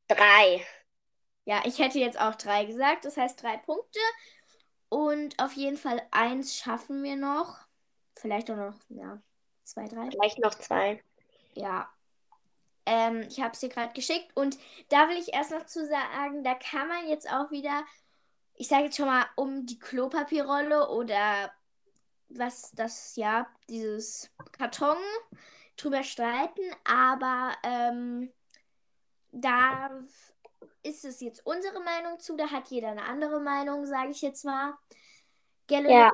drei. 0.07 0.65
Ja, 1.43 1.61
ich 1.65 1.79
hätte 1.79 1.99
jetzt 1.99 2.17
auch 2.17 2.35
drei 2.35 2.63
gesagt. 2.63 3.03
Das 3.03 3.17
heißt 3.17 3.43
drei 3.43 3.57
Punkte. 3.57 3.99
Und 4.87 5.37
auf 5.37 5.53
jeden 5.53 5.75
Fall 5.75 6.01
eins 6.11 6.55
schaffen 6.55 7.03
wir 7.03 7.17
noch. 7.17 7.59
Vielleicht 8.15 8.49
auch 8.51 8.55
noch, 8.55 8.75
ja, 8.87 9.21
zwei, 9.63 9.87
drei. 9.89 10.09
Vielleicht 10.11 10.39
noch 10.39 10.55
zwei. 10.55 11.03
Ja. 11.53 11.89
Ähm, 12.85 13.25
ich 13.29 13.41
habe 13.41 13.51
es 13.51 13.59
dir 13.59 13.69
gerade 13.69 13.91
geschickt. 13.93 14.31
Und 14.35 14.57
da 14.87 15.09
will 15.09 15.17
ich 15.17 15.33
erst 15.33 15.51
noch 15.51 15.65
zu 15.65 15.85
sagen, 15.85 16.45
da 16.45 16.55
kann 16.55 16.87
man 16.87 17.09
jetzt 17.09 17.29
auch 17.29 17.51
wieder, 17.51 17.83
ich 18.53 18.69
sage 18.69 18.85
jetzt 18.85 18.95
schon 18.95 19.07
mal, 19.07 19.25
um 19.35 19.65
die 19.65 19.79
Klopapierrolle 19.79 20.89
oder 20.89 21.51
was 22.29 22.71
das, 22.71 23.17
ja, 23.17 23.45
dieses 23.67 24.31
Karton 24.53 24.97
drüber 25.77 26.03
streiten. 26.03 26.63
Aber 26.83 27.51
ähm, 27.63 28.31
da 29.31 29.89
ist 30.83 31.05
es 31.05 31.21
jetzt 31.21 31.45
unsere 31.45 31.79
Meinung 31.81 32.19
zu, 32.19 32.35
da 32.35 32.49
hat 32.49 32.67
jeder 32.69 32.89
eine 32.89 33.03
andere 33.03 33.39
Meinung, 33.39 33.85
sage 33.85 34.11
ich 34.11 34.21
jetzt 34.21 34.45
mal. 34.45 34.73
Gell? 35.67 35.89
Ja. 35.89 36.11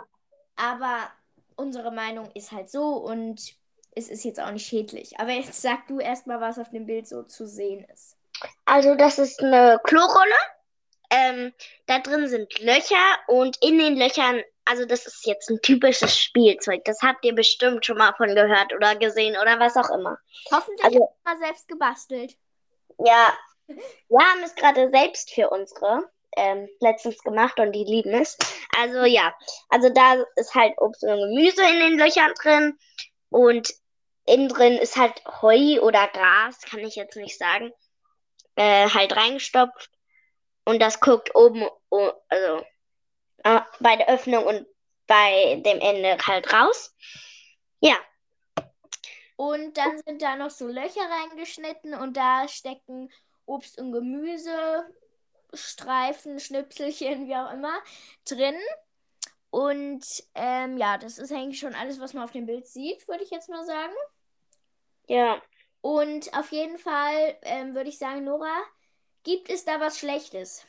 Aber 0.55 1.11
unsere 1.55 1.91
Meinung 1.91 2.29
ist 2.33 2.51
halt 2.51 2.69
so 2.69 2.95
und 2.95 3.55
es 3.95 4.09
ist 4.09 4.23
jetzt 4.23 4.39
auch 4.39 4.51
nicht 4.51 4.67
schädlich. 4.67 5.19
Aber 5.19 5.31
jetzt 5.31 5.61
sag 5.61 5.87
du 5.87 5.99
erstmal, 5.99 6.39
was 6.39 6.59
auf 6.59 6.69
dem 6.69 6.85
Bild 6.85 7.07
so 7.07 7.23
zu 7.23 7.47
sehen 7.47 7.83
ist. 7.85 8.15
Also 8.65 8.95
das 8.95 9.17
ist 9.17 9.41
eine 9.41 9.79
Klorolle. 9.83 10.35
Ähm, 11.09 11.53
da 11.85 11.99
drin 11.99 12.27
sind 12.27 12.59
Löcher 12.59 12.95
und 13.27 13.57
in 13.63 13.79
den 13.79 13.95
Löchern, 13.95 14.41
also 14.69 14.86
das 14.86 15.05
ist 15.05 15.25
jetzt 15.25 15.50
ein 15.50 15.62
typisches 15.62 16.17
Spielzeug. 16.17 16.83
Das 16.86 17.01
habt 17.01 17.24
ihr 17.25 17.33
bestimmt 17.33 17.86
schon 17.86 17.97
mal 17.97 18.13
von 18.15 18.33
gehört 18.36 18.74
oder 18.74 18.95
gesehen 18.95 19.38
oder 19.41 19.59
was 19.59 19.75
auch 19.77 19.89
immer. 19.89 20.17
Hoffentlich 20.51 20.83
Also- 20.86 21.15
mal 21.24 21.38
selbst 21.38 21.67
gebastelt. 21.67 22.36
Ja, 23.00 23.33
wir 23.67 24.19
haben 24.19 24.43
es 24.43 24.55
gerade 24.55 24.89
selbst 24.91 25.31
für 25.33 25.50
unsere 25.50 26.09
ähm, 26.36 26.67
letztens 26.79 27.17
gemacht 27.24 27.59
und 27.59 27.71
die 27.71 27.83
lieben 27.83 28.13
es. 28.13 28.38
Also 28.77 29.05
ja, 29.05 29.36
also 29.69 29.89
da 29.89 30.24
ist 30.36 30.53
halt 30.53 30.74
Obst 30.77 31.03
und 31.03 31.09
Gemüse 31.17 31.63
in 31.63 31.79
den 31.79 31.97
Löchern 32.00 32.33
drin 32.41 32.77
und 33.29 33.74
innen 34.25 34.50
drin 34.50 34.74
ist 34.77 34.97
halt 34.97 35.21
Heu 35.41 35.79
oder 35.81 36.07
Gras, 36.09 36.59
kann 36.62 36.79
ich 36.81 36.95
jetzt 36.95 37.15
nicht 37.15 37.38
sagen, 37.38 37.71
äh, 38.55 38.89
halt 38.89 39.15
reingestopft 39.15 39.89
und 40.65 40.79
das 40.81 41.00
guckt 41.00 41.33
oben, 41.33 41.67
also 42.29 42.65
äh, 43.44 43.62
bei 43.79 43.96
der 43.96 44.10
Öffnung 44.10 44.46
und 44.46 44.67
bei 45.08 45.62
dem 45.65 45.79
Ende 45.79 46.17
halt 46.25 46.51
raus. 46.53 46.96
Ja, 47.82 47.98
Und 49.36 49.77
dann 49.77 49.98
sind 50.06 50.22
da 50.22 50.36
noch 50.36 50.50
so 50.50 50.67
Löcher 50.67 51.01
reingeschnitten 51.10 51.94
und 51.94 52.17
da 52.17 52.48
stecken 52.48 53.12
Obst 53.46 53.79
und 53.79 53.91
Gemüse, 53.91 54.84
Streifen, 55.53 56.40
Schnipselchen, 56.40 57.27
wie 57.27 57.35
auch 57.35 57.51
immer, 57.53 57.74
drin. 58.25 58.55
Und 59.50 60.05
ähm, 60.35 60.77
ja, 60.77 60.98
das 60.98 61.18
ist 61.20 61.31
eigentlich 61.31 61.59
schon 61.59 61.75
alles, 61.75 62.00
was 62.00 62.14
man 62.14 62.24
auf 62.24 62.31
dem 62.31 62.46
Bild 62.46 62.68
sieht, 62.68 63.07
würde 63.07 63.24
ich 63.24 63.31
jetzt 63.31 63.50
mal 63.50 63.66
sagen. 63.66 63.94
ja. 65.07 65.42
Und 65.81 66.33
auf 66.38 66.51
jeden 66.51 66.77
Fall 66.77 67.38
ähm, 67.44 67.74
würde 67.75 67.90
ich 67.90 67.98
sagen, 67.98 68.24
Nora, 68.24 68.55
gibt 69.24 69.50
es 69.50 69.66
da 69.66 69.79
was 69.79 69.98
Schlechtes? 70.00 70.66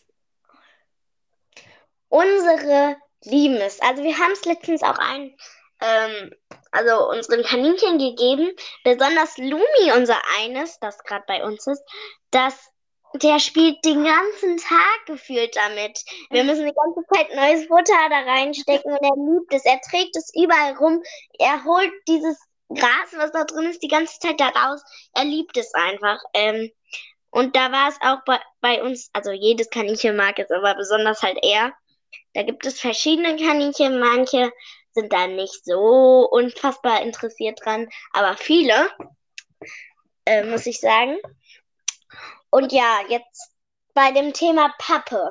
Unsere 2.08 2.96
lieben 3.24 3.56
es. 3.56 3.80
Also 3.80 4.02
wir 4.02 4.16
haben 4.18 4.32
es 4.32 4.44
letztens 4.44 4.82
auch 4.82 4.98
ein, 4.98 5.36
ähm, 5.80 6.32
also 6.70 7.08
unseren 7.10 7.42
Kaninchen 7.42 7.98
gegeben. 7.98 8.50
Besonders 8.84 9.36
Lumi, 9.38 9.92
unser 9.96 10.20
eines, 10.38 10.78
das 10.80 10.98
gerade 11.04 11.24
bei 11.26 11.44
uns 11.44 11.66
ist, 11.66 11.82
das, 12.30 12.54
der 13.14 13.38
spielt 13.38 13.84
den 13.84 14.04
ganzen 14.04 14.58
Tag 14.58 15.06
gefühlt 15.06 15.56
damit. 15.56 16.02
Wir 16.30 16.44
müssen 16.44 16.66
die 16.66 16.74
ganze 16.74 17.02
Zeit 17.12 17.34
neues 17.34 17.66
Futter 17.66 18.08
da 18.10 18.20
reinstecken 18.20 18.92
und 18.92 19.02
er 19.02 19.16
liebt 19.16 19.54
es. 19.54 19.64
Er 19.64 19.80
trägt 19.80 20.16
es 20.16 20.32
überall 20.34 20.74
rum. 20.76 21.02
Er 21.38 21.64
holt 21.64 21.92
dieses 22.06 22.38
Gras, 22.68 23.12
was 23.16 23.32
da 23.32 23.44
drin 23.44 23.70
ist, 23.70 23.82
die 23.82 23.88
ganze 23.88 24.18
Zeit 24.18 24.38
da 24.40 24.48
raus. 24.48 24.82
Er 25.14 25.24
liebt 25.24 25.56
es 25.56 25.72
einfach. 25.74 26.20
Ähm, 26.34 26.70
und 27.30 27.56
da 27.56 27.72
war 27.72 27.88
es 27.88 27.96
auch 28.00 28.24
bei, 28.24 28.38
bei 28.60 28.82
uns, 28.82 29.10
also 29.12 29.32
jedes 29.32 29.70
Kaninchen 29.70 30.16
mag 30.16 30.38
es, 30.38 30.50
aber 30.50 30.74
besonders 30.74 31.22
halt 31.22 31.38
er. 31.42 31.72
Da 32.34 32.42
gibt 32.42 32.66
es 32.66 32.80
verschiedene 32.80 33.36
Kaninchen, 33.36 33.98
manche 33.98 34.52
sind 34.92 35.12
da 35.12 35.26
nicht 35.26 35.64
so 35.64 36.28
unfassbar 36.30 37.02
interessiert 37.02 37.60
dran, 37.64 37.88
aber 38.12 38.36
viele, 38.36 38.90
äh, 40.24 40.44
muss 40.44 40.66
ich 40.66 40.80
sagen. 40.80 41.18
Und 42.50 42.72
ja, 42.72 43.00
jetzt 43.08 43.52
bei 43.94 44.12
dem 44.12 44.32
Thema 44.32 44.74
Pappe. 44.78 45.30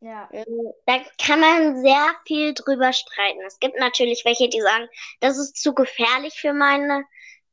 Ja. 0.00 0.28
Ähm, 0.32 0.72
Da 0.86 1.00
kann 1.24 1.40
man 1.40 1.82
sehr 1.82 2.14
viel 2.26 2.54
drüber 2.54 2.92
streiten. 2.92 3.40
Es 3.46 3.58
gibt 3.60 3.78
natürlich 3.78 4.24
welche, 4.24 4.48
die 4.48 4.60
sagen, 4.60 4.88
das 5.20 5.38
ist 5.38 5.56
zu 5.62 5.74
gefährlich 5.74 6.34
für 6.40 6.52
meine 6.52 7.04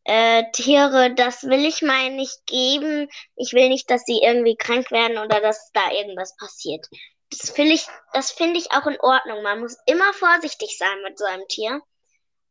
äh, 0.05 0.43
Tiere, 0.53 1.13
das 1.13 1.43
will 1.43 1.65
ich 1.65 1.81
meinen 1.83 2.15
nicht 2.15 2.45
geben. 2.47 3.07
Ich 3.35 3.53
will 3.53 3.69
nicht, 3.69 3.89
dass 3.91 4.03
sie 4.05 4.19
irgendwie 4.23 4.55
krank 4.55 4.89
werden 4.91 5.17
oder 5.19 5.41
dass 5.41 5.71
da 5.73 5.91
irgendwas 5.91 6.35
passiert. 6.37 6.87
Das 7.31 7.51
finde 7.51 7.73
ich, 7.73 7.85
das 8.13 8.31
finde 8.31 8.59
ich 8.59 8.71
auch 8.71 8.87
in 8.87 8.99
Ordnung. 8.99 9.43
Man 9.43 9.59
muss 9.59 9.77
immer 9.85 10.13
vorsichtig 10.13 10.77
sein 10.77 11.01
mit 11.03 11.17
so 11.17 11.25
einem 11.25 11.47
Tier. 11.47 11.81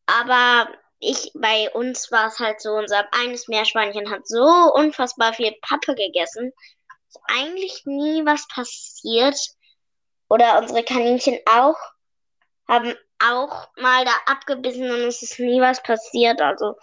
Aber 0.06 0.68
ich, 1.00 1.30
bei 1.34 1.70
uns 1.70 2.10
war 2.10 2.28
es 2.28 2.38
halt 2.38 2.60
so, 2.60 2.72
unser 2.72 3.06
eines 3.12 3.48
Meerschweinchen 3.48 4.10
hat 4.10 4.26
so 4.26 4.44
unfassbar 4.74 5.32
viel 5.32 5.54
Pappe 5.62 5.94
gegessen. 5.94 6.52
Ist 7.08 7.20
eigentlich 7.26 7.82
nie 7.86 8.24
was 8.24 8.46
passiert. 8.48 9.36
Oder 10.28 10.58
unsere 10.58 10.84
Kaninchen 10.84 11.38
auch, 11.50 11.76
haben 12.68 12.94
auch 13.18 13.68
mal 13.76 14.04
da 14.04 14.12
abgebissen 14.26 14.90
und 14.90 15.00
es 15.00 15.22
ist 15.22 15.38
nie 15.38 15.60
was 15.60 15.82
passiert. 15.82 16.40
Also 16.40 16.76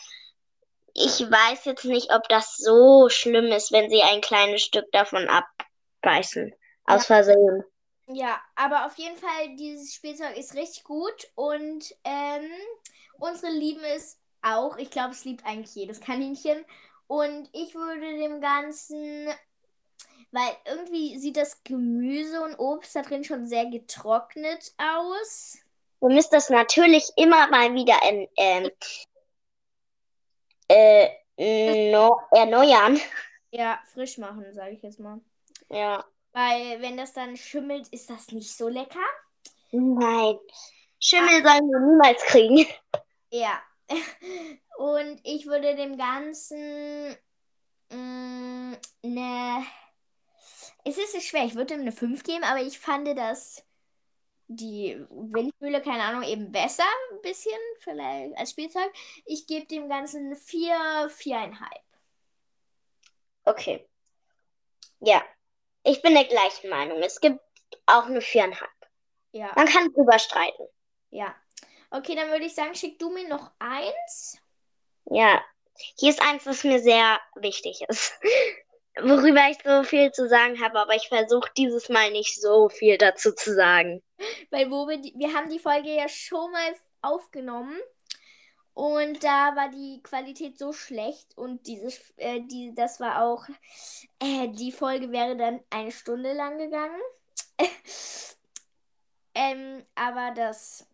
ich 0.93 1.19
weiß 1.29 1.65
jetzt 1.65 1.85
nicht, 1.85 2.13
ob 2.13 2.27
das 2.29 2.55
so 2.57 3.09
schlimm 3.09 3.51
ist, 3.51 3.71
wenn 3.71 3.89
sie 3.89 4.01
ein 4.01 4.21
kleines 4.21 4.63
Stück 4.63 4.91
davon 4.91 5.27
abbeißen. 5.29 6.53
Aus 6.85 7.05
Versehen. 7.05 7.63
Ja, 8.07 8.39
aber 8.55 8.85
auf 8.85 8.95
jeden 8.97 9.17
Fall, 9.17 9.55
dieses 9.55 9.93
Spielzeug 9.93 10.37
ist 10.37 10.53
richtig 10.53 10.83
gut 10.83 11.29
und 11.35 11.95
ähm, 12.03 12.49
unsere 13.17 13.51
lieben 13.51 13.83
es 13.83 14.19
auch. 14.41 14.77
Ich 14.77 14.91
glaube, 14.91 15.11
es 15.11 15.25
liebt 15.25 15.45
eigentlich 15.45 15.75
jedes 15.75 16.01
Kaninchen. 16.01 16.63
Und 17.07 17.49
ich 17.53 17.75
würde 17.75 18.17
dem 18.17 18.41
Ganzen, 18.41 19.27
weil 20.31 20.49
irgendwie 20.65 21.17
sieht 21.19 21.37
das 21.37 21.63
Gemüse 21.63 22.41
und 22.41 22.55
Obst 22.59 22.95
da 22.95 23.01
drin 23.01 23.23
schon 23.23 23.47
sehr 23.47 23.65
getrocknet 23.65 24.73
aus. 24.77 25.57
Du 26.01 26.09
müsst 26.09 26.33
das 26.33 26.49
natürlich 26.49 27.09
immer 27.15 27.47
mal 27.47 27.73
wieder 27.73 27.97
in, 28.07 28.27
ähm, 28.37 28.71
äh, 30.67 31.91
no, 31.91 32.19
erneuern. 32.31 32.99
Ja, 33.51 33.79
frisch 33.93 34.17
machen, 34.17 34.45
sage 34.53 34.71
ich 34.71 34.81
jetzt 34.81 34.99
mal. 34.99 35.19
Ja. 35.69 36.03
Weil 36.35 36.81
wenn 36.81 36.97
das 36.97 37.13
dann 37.13 37.37
schimmelt, 37.37 37.87
ist 37.93 38.09
das 38.09 38.33
nicht 38.33 38.51
so 38.51 38.67
lecker. 38.67 38.99
Nein. 39.71 40.37
Schimmel 40.99 41.41
sollen 41.41 41.69
wir 41.69 41.79
niemals 41.79 42.21
kriegen. 42.23 42.67
Ja. 43.29 43.63
Und 44.77 45.21
ich 45.23 45.45
würde 45.45 45.77
dem 45.77 45.97
Ganzen 45.97 47.15
mh, 47.89 48.77
eine. 49.01 49.65
Es 50.83 50.97
ist 50.97 51.23
schwer, 51.23 51.45
ich 51.45 51.55
würde 51.55 51.75
ihm 51.75 51.81
eine 51.81 51.93
5 51.93 52.21
geben, 52.23 52.43
aber 52.43 52.61
ich 52.61 52.79
fand 52.79 53.07
das 53.17 53.63
die 54.47 54.97
Windmühle, 55.09 55.81
keine 55.81 56.03
Ahnung, 56.03 56.23
eben 56.23 56.51
besser, 56.51 56.83
ein 57.13 57.21
bisschen 57.21 57.57
vielleicht 57.79 58.37
als 58.37 58.51
Spielzeug. 58.51 58.91
Ich 59.25 59.47
gebe 59.47 59.67
dem 59.67 59.87
Ganzen 59.87 60.25
eine 60.25 60.35
4, 60.35 61.09
4,5. 61.09 61.55
Okay. 63.45 63.87
Ja. 64.99 65.23
Ich 65.85 66.01
bin 66.01 66.13
der 66.15 66.25
gleichen 66.25 66.69
Meinung. 66.69 67.01
Es 67.01 67.19
gibt 67.21 67.39
auch 67.85 68.05
eine 68.05 68.21
viereinhalb. 68.21 68.71
Ja, 69.31 69.51
Man 69.55 69.67
kann 69.67 69.93
drüber 69.93 70.19
streiten. 70.19 70.63
ja. 71.11 71.35
Okay, 71.91 72.15
dann 72.15 72.29
würde 72.29 72.45
ich 72.45 72.55
sagen, 72.55 72.75
schick 72.75 72.99
du 72.99 73.09
mir 73.09 73.27
noch 73.29 73.51
eins. 73.59 74.37
Ja. 75.05 75.41
hier 75.97 76.09
ist 76.09 76.21
eins, 76.21 76.45
was 76.45 76.63
mir 76.63 76.79
sehr 76.79 77.21
wichtig 77.35 77.85
ist. 77.87 78.19
Worüber 79.01 79.49
ich 79.49 79.57
so 79.63 79.83
viel 79.83 80.11
zu 80.11 80.27
sagen 80.27 80.61
habe, 80.61 80.79
aber 80.79 80.95
ich 80.95 81.07
versuche 81.07 81.49
dieses 81.55 81.87
Mal 81.87 82.11
nicht 82.11 82.41
so 82.41 82.69
viel 82.69 82.97
dazu 82.97 83.33
zu 83.33 83.53
sagen. 83.53 84.01
Weil 84.49 84.71
wo 84.71 84.87
wir, 84.87 84.97
die, 84.97 85.13
wir 85.15 85.33
haben 85.33 85.49
die 85.49 85.59
Folge 85.59 85.89
ja 85.95 86.09
schon 86.09 86.51
mal 86.51 86.75
aufgenommen 87.01 87.79
und 88.75 89.23
da 89.23 89.55
war 89.55 89.69
die 89.69 90.03
Qualität 90.03 90.59
so 90.59 90.73
schlecht 90.73 91.37
und 91.37 91.65
dieses, 91.65 92.13
äh, 92.17 92.41
die, 92.41 92.75
das 92.75 92.99
war 92.99 93.23
auch, 93.23 93.45
äh, 94.19 94.49
die 94.49 94.73
Folge 94.73 95.13
wäre 95.13 95.37
dann 95.37 95.61
eine 95.69 95.93
Stunde 95.93 96.33
lang 96.33 96.57
gegangen. 96.57 97.01
ähm, 99.33 99.81
aber 99.95 100.31
das, 100.35 100.85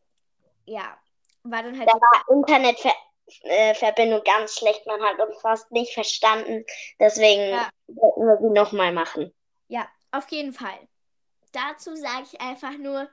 ja, 0.65 0.95
war 1.41 1.63
dann 1.63 1.75
halt. 1.79 1.89
Da 1.89 1.93
war 1.93 2.23
Internetverbindung 2.29 4.23
ganz 4.25 4.59
schlecht, 4.59 4.85
man 4.85 5.01
hat 5.01 5.19
uns 5.19 5.41
fast 5.41 5.71
nicht 5.71 5.95
verstanden. 5.95 6.63
Deswegen 6.99 7.49
ja. 7.49 7.67
wollten 7.87 8.21
wir 8.21 8.37
sie 8.37 8.53
nochmal 8.53 8.93
machen. 8.93 9.33
Ja, 9.69 9.87
auf 10.11 10.29
jeden 10.29 10.53
Fall. 10.53 10.87
Dazu 11.51 11.95
sage 11.95 12.27
ich 12.31 12.39
einfach 12.39 12.77
nur, 12.77 13.09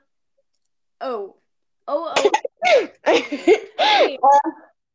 oh. 1.01 1.33
Oh, 1.87 2.05
oh. 2.15 2.31
Okay. 2.61 4.19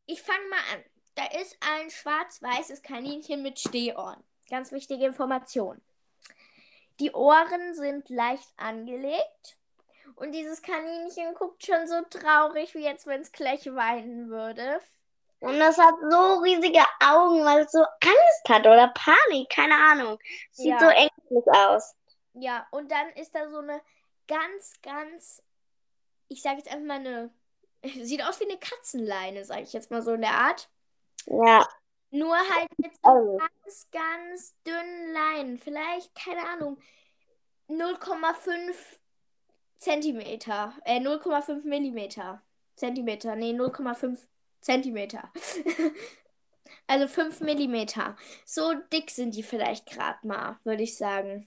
Ich 0.06 0.20
fange 0.20 0.46
mal 0.50 0.74
an. 0.74 0.84
Da 1.14 1.24
ist 1.40 1.56
ein 1.60 1.88
schwarz-weißes 1.88 2.82
Kaninchen 2.82 3.42
mit 3.42 3.58
Stehohren. 3.58 4.22
Ganz 4.50 4.70
wichtige 4.70 5.06
Information. 5.06 5.80
Die 7.00 7.12
Ohren 7.12 7.74
sind 7.74 8.10
leicht 8.10 8.48
angelegt. 8.56 9.56
Und 10.16 10.32
dieses 10.32 10.60
Kaninchen 10.60 11.34
guckt 11.34 11.64
schon 11.64 11.86
so 11.86 12.02
traurig, 12.10 12.74
wie 12.74 12.84
jetzt, 12.84 13.06
wenn 13.06 13.22
es 13.22 13.32
gleich 13.32 13.64
weinen 13.74 14.28
würde. 14.28 14.80
Und 15.40 15.58
das 15.58 15.78
hat 15.78 15.94
so 16.08 16.34
riesige 16.40 16.84
Augen, 17.00 17.44
weil 17.44 17.64
es 17.64 17.72
so 17.72 17.80
Angst 17.80 18.48
hat 18.48 18.62
oder 18.62 18.92
Panik, 18.94 19.48
keine 19.50 19.74
Ahnung. 19.74 20.18
Sieht 20.52 20.68
ja. 20.68 20.78
so 20.78 20.86
ängstlich 20.86 21.44
aus. 21.46 21.94
Ja, 22.34 22.66
und 22.70 22.90
dann 22.90 23.08
ist 23.10 23.34
da 23.34 23.48
so 23.48 23.58
eine 23.58 23.80
ganz, 24.28 24.80
ganz, 24.82 25.42
ich 26.28 26.42
sage 26.42 26.58
jetzt 26.58 26.68
einfach 26.68 26.86
mal 26.86 26.98
eine 26.98 27.30
Sieht 28.02 28.22
aus 28.24 28.40
wie 28.40 28.44
eine 28.44 28.58
Katzenleine, 28.58 29.44
sage 29.44 29.62
ich 29.62 29.72
jetzt 29.72 29.90
mal 29.90 30.02
so 30.02 30.12
in 30.14 30.22
der 30.22 30.34
Art. 30.34 30.68
Ja. 31.26 31.66
Nur 32.10 32.36
halt 32.36 32.68
mit 32.78 32.92
so 33.02 33.10
oh. 33.10 33.38
ganz, 33.38 33.88
ganz 33.90 34.54
dünnen 34.66 35.12
Leinen. 35.12 35.58
Vielleicht, 35.58 36.14
keine 36.14 36.46
Ahnung, 36.48 36.78
0,5 37.68 38.74
Zentimeter. 39.78 40.74
Äh, 40.84 41.00
0,5 41.00 41.66
Millimeter. 41.66 42.40
Zentimeter. 42.76 43.36
Nee, 43.36 43.52
0,5 43.52 44.18
Zentimeter. 44.60 45.32
also 46.86 47.08
5 47.08 47.40
Millimeter. 47.40 48.16
So 48.44 48.74
dick 48.92 49.10
sind 49.10 49.34
die 49.34 49.42
vielleicht 49.42 49.86
gerade 49.86 50.26
mal, 50.26 50.58
würde 50.64 50.82
ich 50.82 50.96
sagen. 50.96 51.46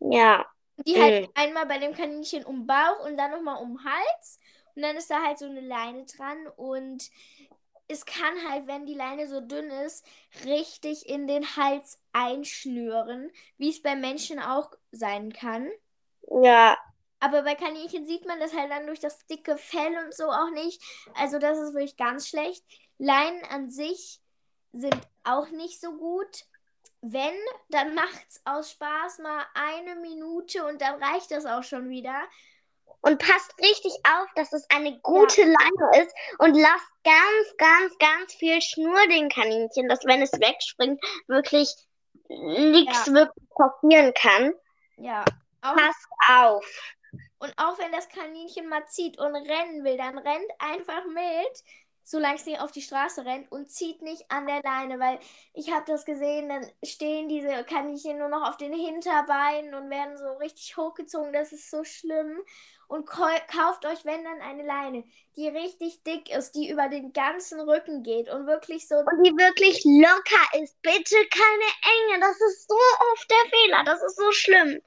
Ja. 0.00 0.46
Die 0.86 1.00
halt 1.00 1.26
mhm. 1.26 1.32
einmal 1.34 1.66
bei 1.66 1.78
dem 1.78 1.92
Kaninchen 1.92 2.44
um 2.44 2.66
Bauch 2.66 3.04
und 3.04 3.16
dann 3.16 3.32
nochmal 3.32 3.62
um 3.62 3.84
Hals 3.84 4.38
und 4.78 4.82
dann 4.82 4.96
ist 4.96 5.10
da 5.10 5.24
halt 5.24 5.40
so 5.40 5.46
eine 5.46 5.60
Leine 5.60 6.04
dran 6.04 6.46
und 6.54 7.10
es 7.88 8.06
kann 8.06 8.48
halt, 8.48 8.68
wenn 8.68 8.86
die 8.86 8.94
Leine 8.94 9.26
so 9.26 9.40
dünn 9.40 9.72
ist, 9.72 10.06
richtig 10.44 11.08
in 11.08 11.26
den 11.26 11.56
Hals 11.56 12.00
einschnüren, 12.12 13.32
wie 13.56 13.70
es 13.70 13.82
bei 13.82 13.96
Menschen 13.96 14.38
auch 14.38 14.70
sein 14.92 15.32
kann. 15.32 15.68
Ja. 16.30 16.78
Aber 17.18 17.42
bei 17.42 17.56
Kaninchen 17.56 18.06
sieht 18.06 18.24
man 18.24 18.38
das 18.38 18.54
halt 18.54 18.70
dann 18.70 18.86
durch 18.86 19.00
das 19.00 19.26
dicke 19.26 19.58
Fell 19.58 19.98
und 20.04 20.14
so 20.14 20.26
auch 20.26 20.50
nicht. 20.52 20.80
Also 21.16 21.40
das 21.40 21.58
ist 21.58 21.74
wirklich 21.74 21.96
ganz 21.96 22.28
schlecht. 22.28 22.64
Leinen 22.98 23.42
an 23.46 23.70
sich 23.70 24.20
sind 24.72 24.96
auch 25.24 25.50
nicht 25.50 25.80
so 25.80 25.90
gut. 25.90 26.44
Wenn, 27.00 27.34
dann 27.68 27.96
macht 27.96 28.28
es 28.28 28.40
aus 28.44 28.70
Spaß 28.70 29.18
mal 29.18 29.44
eine 29.54 29.96
Minute 29.96 30.64
und 30.66 30.80
dann 30.80 31.02
reicht 31.02 31.32
das 31.32 31.46
auch 31.46 31.64
schon 31.64 31.88
wieder 31.88 32.22
und 33.00 33.18
passt 33.18 33.54
richtig 33.60 33.92
auf, 34.04 34.28
dass 34.34 34.52
es 34.52 34.66
eine 34.70 34.98
gute 35.00 35.42
ja. 35.42 35.46
Leine 35.46 36.04
ist 36.04 36.14
und 36.38 36.54
lasst 36.54 36.90
ganz, 37.04 37.56
ganz, 37.56 37.98
ganz 37.98 38.34
viel 38.34 38.60
Schnur 38.60 39.06
den 39.08 39.28
Kaninchen, 39.28 39.88
dass 39.88 40.04
wenn 40.04 40.22
es 40.22 40.32
wegspringt, 40.32 41.00
wirklich 41.26 41.74
nichts 42.28 43.06
ja. 43.06 43.12
wirklich 43.12 43.48
passieren 43.56 44.12
kann. 44.14 44.54
Ja. 44.96 45.24
Auch 45.62 45.74
passt 45.74 46.06
auf. 46.28 46.94
Und 47.38 47.54
auch 47.56 47.78
wenn 47.78 47.92
das 47.92 48.08
Kaninchen 48.08 48.68
mal 48.68 48.86
zieht 48.86 49.18
und 49.18 49.34
rennen 49.34 49.84
will, 49.84 49.96
dann 49.96 50.18
rennt 50.18 50.50
einfach 50.58 51.04
mit, 51.06 51.64
solange 52.02 52.36
es 52.36 52.46
nicht 52.46 52.60
auf 52.60 52.72
die 52.72 52.82
Straße 52.82 53.24
rennt 53.24 53.50
und 53.52 53.70
zieht 53.70 54.02
nicht 54.02 54.24
an 54.30 54.46
der 54.46 54.60
Leine, 54.62 54.98
weil 54.98 55.20
ich 55.54 55.70
habe 55.70 55.84
das 55.86 56.04
gesehen, 56.04 56.48
dann 56.48 56.66
stehen 56.82 57.28
diese 57.28 57.64
Kaninchen 57.64 58.18
nur 58.18 58.28
noch 58.28 58.48
auf 58.48 58.56
den 58.56 58.72
Hinterbeinen 58.72 59.74
und 59.74 59.88
werden 59.88 60.16
so 60.16 60.32
richtig 60.38 60.76
hochgezogen. 60.76 61.32
Das 61.32 61.52
ist 61.52 61.70
so 61.70 61.84
schlimm 61.84 62.42
und 62.88 63.06
kauft 63.06 63.84
euch, 63.84 64.04
wenn 64.04 64.24
dann, 64.24 64.40
eine 64.40 64.64
Leine, 64.64 65.04
die 65.36 65.48
richtig 65.48 66.02
dick 66.04 66.34
ist, 66.34 66.52
die 66.52 66.70
über 66.70 66.88
den 66.88 67.12
ganzen 67.12 67.60
Rücken 67.60 68.02
geht 68.02 68.30
und 68.30 68.46
wirklich 68.46 68.88
so. 68.88 68.96
Und 68.96 69.24
die 69.24 69.36
wirklich 69.36 69.84
locker 69.84 70.62
ist. 70.62 70.80
Bitte 70.80 71.16
keine 71.30 72.14
Enge. 72.14 72.20
Das 72.20 72.40
ist 72.40 72.66
so 72.66 72.76
oft 73.12 73.30
der 73.30 73.50
Fehler. 73.50 73.84
Das 73.84 74.02
ist 74.02 74.16
so 74.16 74.32
schlimm. 74.32 74.80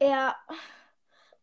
Ja. 0.00 0.36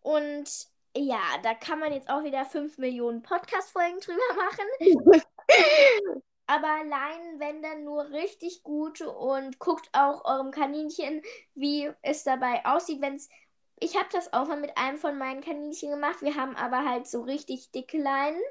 Und 0.02 0.68
ja, 0.96 1.22
da 1.42 1.54
kann 1.54 1.80
man 1.80 1.94
jetzt 1.94 2.10
auch 2.10 2.24
wieder 2.24 2.46
5 2.46 2.78
Millionen 2.78 3.24
Podcast-Folgen 3.24 4.00
drüber 4.02 4.22
machen. 4.36 4.66
Aber 6.46 6.84
Leinen, 6.84 7.40
wenn 7.40 7.62
dann 7.62 7.86
nur 7.86 8.12
richtig 8.12 8.64
gut 8.64 9.00
und 9.00 9.58
guckt 9.60 9.90
auch 9.94 10.26
eurem 10.26 10.52
Kaninchen, 10.52 11.22
wie 11.56 11.90
es 12.02 12.26
dabei 12.26 12.66
aussieht, 12.66 13.02
wenn 13.02 13.16
es 13.16 13.30
ich 13.80 13.96
habe 13.96 14.08
das 14.12 14.32
auch 14.34 14.48
mal 14.48 14.60
mit 14.60 14.78
einem 14.78 14.98
von 14.98 15.18
meinen 15.18 15.42
Kaninchen 15.42 15.90
gemacht. 15.92 16.22
Wir 16.22 16.36
haben 16.36 16.56
aber 16.56 16.86
halt 16.86 17.08
so 17.08 17.22
richtig 17.22 17.72
dicke 17.72 17.98
Leinen, 17.98 18.42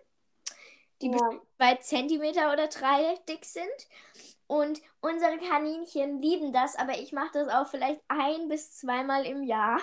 die 1.01 1.11
ja. 1.11 1.31
zwei 1.57 1.75
Zentimeter 1.77 2.53
oder 2.53 2.69
drei 2.69 3.19
dick 3.29 3.45
sind. 3.45 3.67
Und 4.47 4.83
unsere 5.01 5.39
Kaninchen 5.39 6.21
lieben 6.21 6.53
das, 6.53 6.77
aber 6.77 6.99
ich 6.99 7.13
mache 7.13 7.33
das 7.33 7.49
auch 7.49 7.67
vielleicht 7.69 8.01
ein 8.09 8.49
bis 8.49 8.77
zweimal 8.77 9.25
im 9.25 9.43
Jahr. 9.43 9.81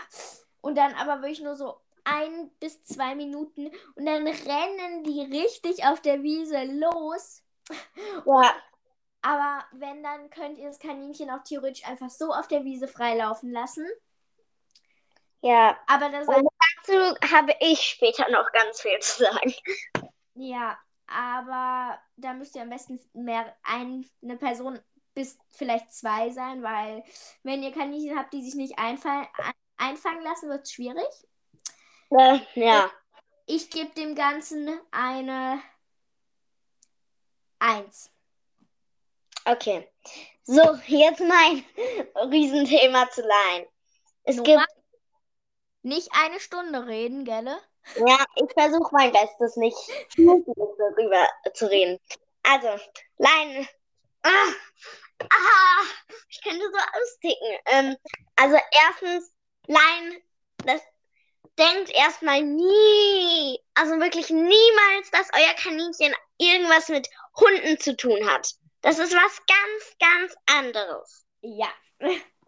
Und 0.61 0.77
dann 0.77 0.93
aber 0.93 1.21
wirklich 1.21 1.41
nur 1.41 1.55
so 1.55 1.79
ein 2.03 2.51
bis 2.59 2.83
zwei 2.83 3.15
Minuten. 3.15 3.71
Und 3.95 4.05
dann 4.05 4.27
rennen 4.27 5.03
die 5.03 5.21
richtig 5.21 5.85
auf 5.85 6.01
der 6.01 6.21
Wiese 6.21 6.63
los. 6.65 7.43
Ja. 8.25 8.53
Aber 9.21 9.65
wenn, 9.71 10.01
dann 10.01 10.29
könnt 10.29 10.57
ihr 10.57 10.67
das 10.67 10.79
Kaninchen 10.79 11.29
auch 11.29 11.43
theoretisch 11.43 11.85
einfach 11.85 12.09
so 12.09 12.31
auf 12.31 12.47
der 12.47 12.63
Wiese 12.63 12.87
freilaufen 12.87 13.51
lassen. 13.51 13.85
Ja. 15.41 15.77
Aber 15.87 16.09
das 16.09 16.27
Und 16.27 16.47
dazu 16.85 17.33
habe 17.33 17.55
ich 17.59 17.81
später 17.81 18.29
noch 18.29 18.51
ganz 18.51 18.81
viel 18.81 18.99
zu 18.99 19.23
sagen. 19.23 19.53
Ja, 20.35 20.77
aber 21.07 21.99
da 22.17 22.33
müsst 22.33 22.55
ihr 22.55 22.61
am 22.61 22.69
besten 22.69 22.99
mehr 23.13 23.55
ein, 23.63 24.09
eine 24.21 24.37
Person 24.37 24.79
bis 25.13 25.37
vielleicht 25.51 25.91
zwei 25.91 26.29
sein, 26.29 26.63
weil 26.63 27.03
wenn 27.43 27.63
ihr 27.63 27.71
Kaninchen 27.71 28.17
habt, 28.17 28.31
die 28.31 28.43
sich 28.43 28.55
nicht 28.55 28.77
einfallen, 28.77 29.27
einfangen 29.77 30.23
lassen, 30.23 30.49
wird 30.49 30.63
es 30.63 30.71
schwierig. 30.71 31.07
Äh, 32.11 32.39
ja. 32.53 32.89
Ich 33.45 33.69
gebe 33.69 33.89
dem 33.95 34.15
Ganzen 34.15 34.79
eine 34.91 35.61
Eins. 37.59 38.09
Okay. 39.45 39.87
So, 40.43 40.79
jetzt 40.87 41.19
mein 41.19 41.65
Riesenthema 42.31 43.09
zu 43.09 43.21
leihen. 43.21 43.65
Es 44.23 44.37
Nummer 44.37 44.65
gibt 44.65 44.78
nicht 45.81 46.09
eine 46.11 46.39
Stunde 46.39 46.87
reden, 46.87 47.25
gell? 47.25 47.57
Ja, 47.95 48.25
ich 48.35 48.51
versuche 48.53 48.89
mein 48.91 49.11
Bestes, 49.11 49.55
nicht 49.55 49.77
darüber 50.17 51.27
zu 51.53 51.69
reden. 51.69 51.99
Also, 52.43 52.67
Leine. 53.17 53.67
Ah, 54.23 54.53
ah, 55.23 55.83
ich 56.29 56.41
könnte 56.41 56.69
so 56.71 56.77
austicken. 56.99 57.57
Ähm, 57.65 57.97
also, 58.35 58.57
erstens, 58.71 59.31
Lein, 59.67 60.21
das 60.65 60.81
denkt 61.57 61.91
erstmal 61.91 62.41
nie, 62.41 63.59
also 63.75 63.99
wirklich 63.99 64.29
niemals, 64.29 65.11
dass 65.11 65.29
euer 65.33 65.53
Kaninchen 65.55 66.13
irgendwas 66.37 66.89
mit 66.89 67.07
Hunden 67.39 67.79
zu 67.79 67.95
tun 67.95 68.29
hat. 68.29 68.51
Das 68.81 68.97
ist 68.97 69.13
was 69.13 69.41
ganz, 69.45 69.97
ganz 69.99 70.35
anderes. 70.45 71.25
Ja. 71.41 71.69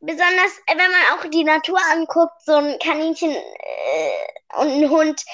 besonders 0.00 0.58
äh, 0.66 0.76
wenn 0.76 0.90
man 0.90 1.18
auch 1.18 1.30
die 1.30 1.44
Natur 1.44 1.78
anguckt, 1.92 2.42
so 2.42 2.54
ein 2.54 2.78
Kaninchen 2.78 3.30
äh, 3.30 4.60
und 4.60 4.68
ein 4.68 4.90
Hund, 4.90 5.24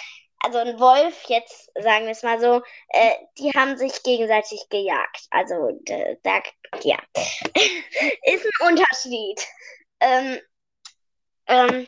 also 0.40 0.58
ein 0.58 0.78
Wolf, 0.78 1.24
jetzt 1.28 1.70
sagen 1.80 2.04
wir 2.04 2.12
es 2.12 2.22
mal 2.22 2.40
so, 2.40 2.62
äh, 2.88 3.14
die 3.38 3.50
haben 3.52 3.76
sich 3.76 4.02
gegenseitig 4.02 4.66
gejagt. 4.68 5.26
Also 5.30 5.78
da, 5.86 6.42
ja, 6.82 6.98
ist 8.24 8.46
ein 8.46 8.68
Unterschied. 8.68 9.40
Ähm, 10.00 10.38
ähm, 11.46 11.86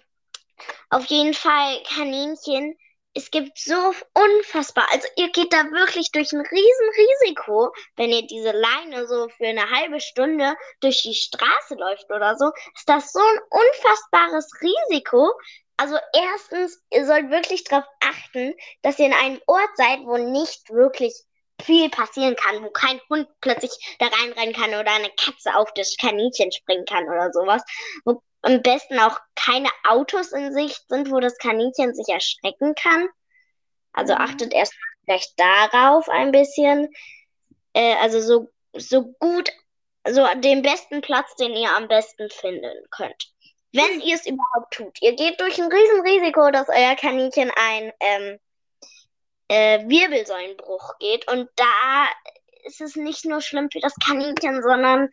auf 0.91 1.05
jeden 1.07 1.35
Fall 1.35 1.83
Kaninchen 1.85 2.77
es 3.17 3.31
gibt 3.31 3.59
so 3.59 3.95
unfassbar, 4.13 4.87
also 4.93 5.09
ihr 5.17 5.31
geht 5.31 5.51
da 5.51 5.65
wirklich 5.71 6.13
durch 6.13 6.33
ein 6.33 6.43
Riesenrisiko, 6.43 7.73
wenn 7.97 8.11
ihr 8.11 8.27
diese 8.27 8.53
Leine 8.53 9.07
so 9.07 9.29
für 9.31 9.47
eine 9.47 9.71
halbe 9.71 10.01
Stunde 10.01 10.55
durch 10.81 11.03
die 11.03 11.15
Straße 11.15 11.77
läuft 11.77 12.11
oder 12.11 12.37
so, 12.37 12.51
ist 12.75 12.87
das 12.87 13.13
so 13.13 13.21
ein 13.21 13.39
unfassbares 13.49 14.51
Risiko. 14.61 15.33
Also 15.79 15.97
erstens, 16.13 16.83
ihr 16.91 17.07
sollt 17.07 17.31
wirklich 17.31 17.65
darauf 17.65 17.87
achten, 18.01 18.55
dass 18.83 18.99
ihr 18.99 19.07
in 19.07 19.15
einem 19.15 19.41
Ort 19.47 19.71
seid, 19.77 20.01
wo 20.01 20.19
nicht 20.19 20.69
wirklich 20.69 21.15
viel 21.63 21.89
passieren 21.91 22.37
kann, 22.37 22.63
wo 22.63 22.71
kein 22.71 23.01
Hund 23.09 23.29
plötzlich 23.41 23.73
da 23.99 24.07
reinrennen 24.07 24.55
kann 24.55 24.71
oder 24.71 24.93
eine 24.93 25.11
Katze 25.11 25.55
auf 25.57 25.73
das 25.75 25.97
Kaninchen 25.97 26.53
springen 26.53 26.85
kann 26.85 27.05
oder 27.05 27.33
sowas, 27.33 27.63
wo 28.05 28.23
am 28.43 28.63
besten 28.63 28.99
auch 28.99 29.19
keine 29.35 29.69
Autos 29.89 30.33
in 30.33 30.53
Sicht 30.53 30.89
sind, 30.89 31.11
wo 31.11 31.19
das 31.21 31.37
Kaninchen 31.39 31.95
sich 31.95 32.09
erschrecken 32.09 32.75
kann. 32.75 33.09
Also 33.93 34.15
mhm. 34.15 34.21
achtet 34.21 34.53
erstmal 34.53 34.89
vielleicht 35.05 35.33
darauf 35.39 36.09
ein 36.09 36.33
bisschen. 36.33 36.93
Äh, 37.73 37.95
also 37.97 38.21
so, 38.21 38.49
so 38.77 39.15
gut, 39.19 39.51
so 40.09 40.27
den 40.37 40.63
besten 40.63 41.01
Platz, 41.01 41.35
den 41.37 41.55
ihr 41.55 41.75
am 41.75 41.89
besten 41.89 42.31
finden 42.31 42.87
könnt. 42.91 43.33
Wenn 43.73 44.01
ihr 44.01 44.15
es 44.15 44.27
überhaupt 44.27 44.73
tut. 44.73 44.97
Ihr 45.03 45.15
geht 45.17 45.41
durch 45.41 45.61
ein 45.61 45.71
Riesenrisiko, 45.71 46.51
dass 46.51 46.69
euer 46.69 46.95
Kaninchen 46.95 47.51
ein 47.55 47.93
ähm, 48.01 48.39
äh, 49.49 49.87
Wirbelsäulenbruch 49.89 50.99
geht. 50.99 51.31
Und 51.31 51.49
da 51.57 52.07
ist 52.65 52.81
es 52.81 52.97
nicht 52.97 53.25
nur 53.25 53.41
schlimm 53.41 53.71
für 53.71 53.81
das 53.81 53.95
Kaninchen, 54.05 54.63
sondern 54.63 55.09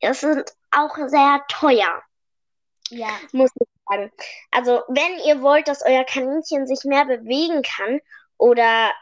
es 0.00 0.22
ist 0.22 0.56
auch 0.70 0.96
sehr 1.06 1.44
teuer. 1.48 2.02
Ja. 2.90 3.08
Muss 3.32 3.50
ich 3.54 3.68
sagen. 3.88 4.12
Also, 4.50 4.82
wenn 4.88 5.18
ihr 5.24 5.42
wollt, 5.42 5.68
dass 5.68 5.84
euer 5.84 6.04
Kaninchen 6.04 6.66
sich 6.66 6.84
mehr 6.84 7.04
bewegen 7.04 7.62
kann 7.62 8.00
oder 8.36 8.92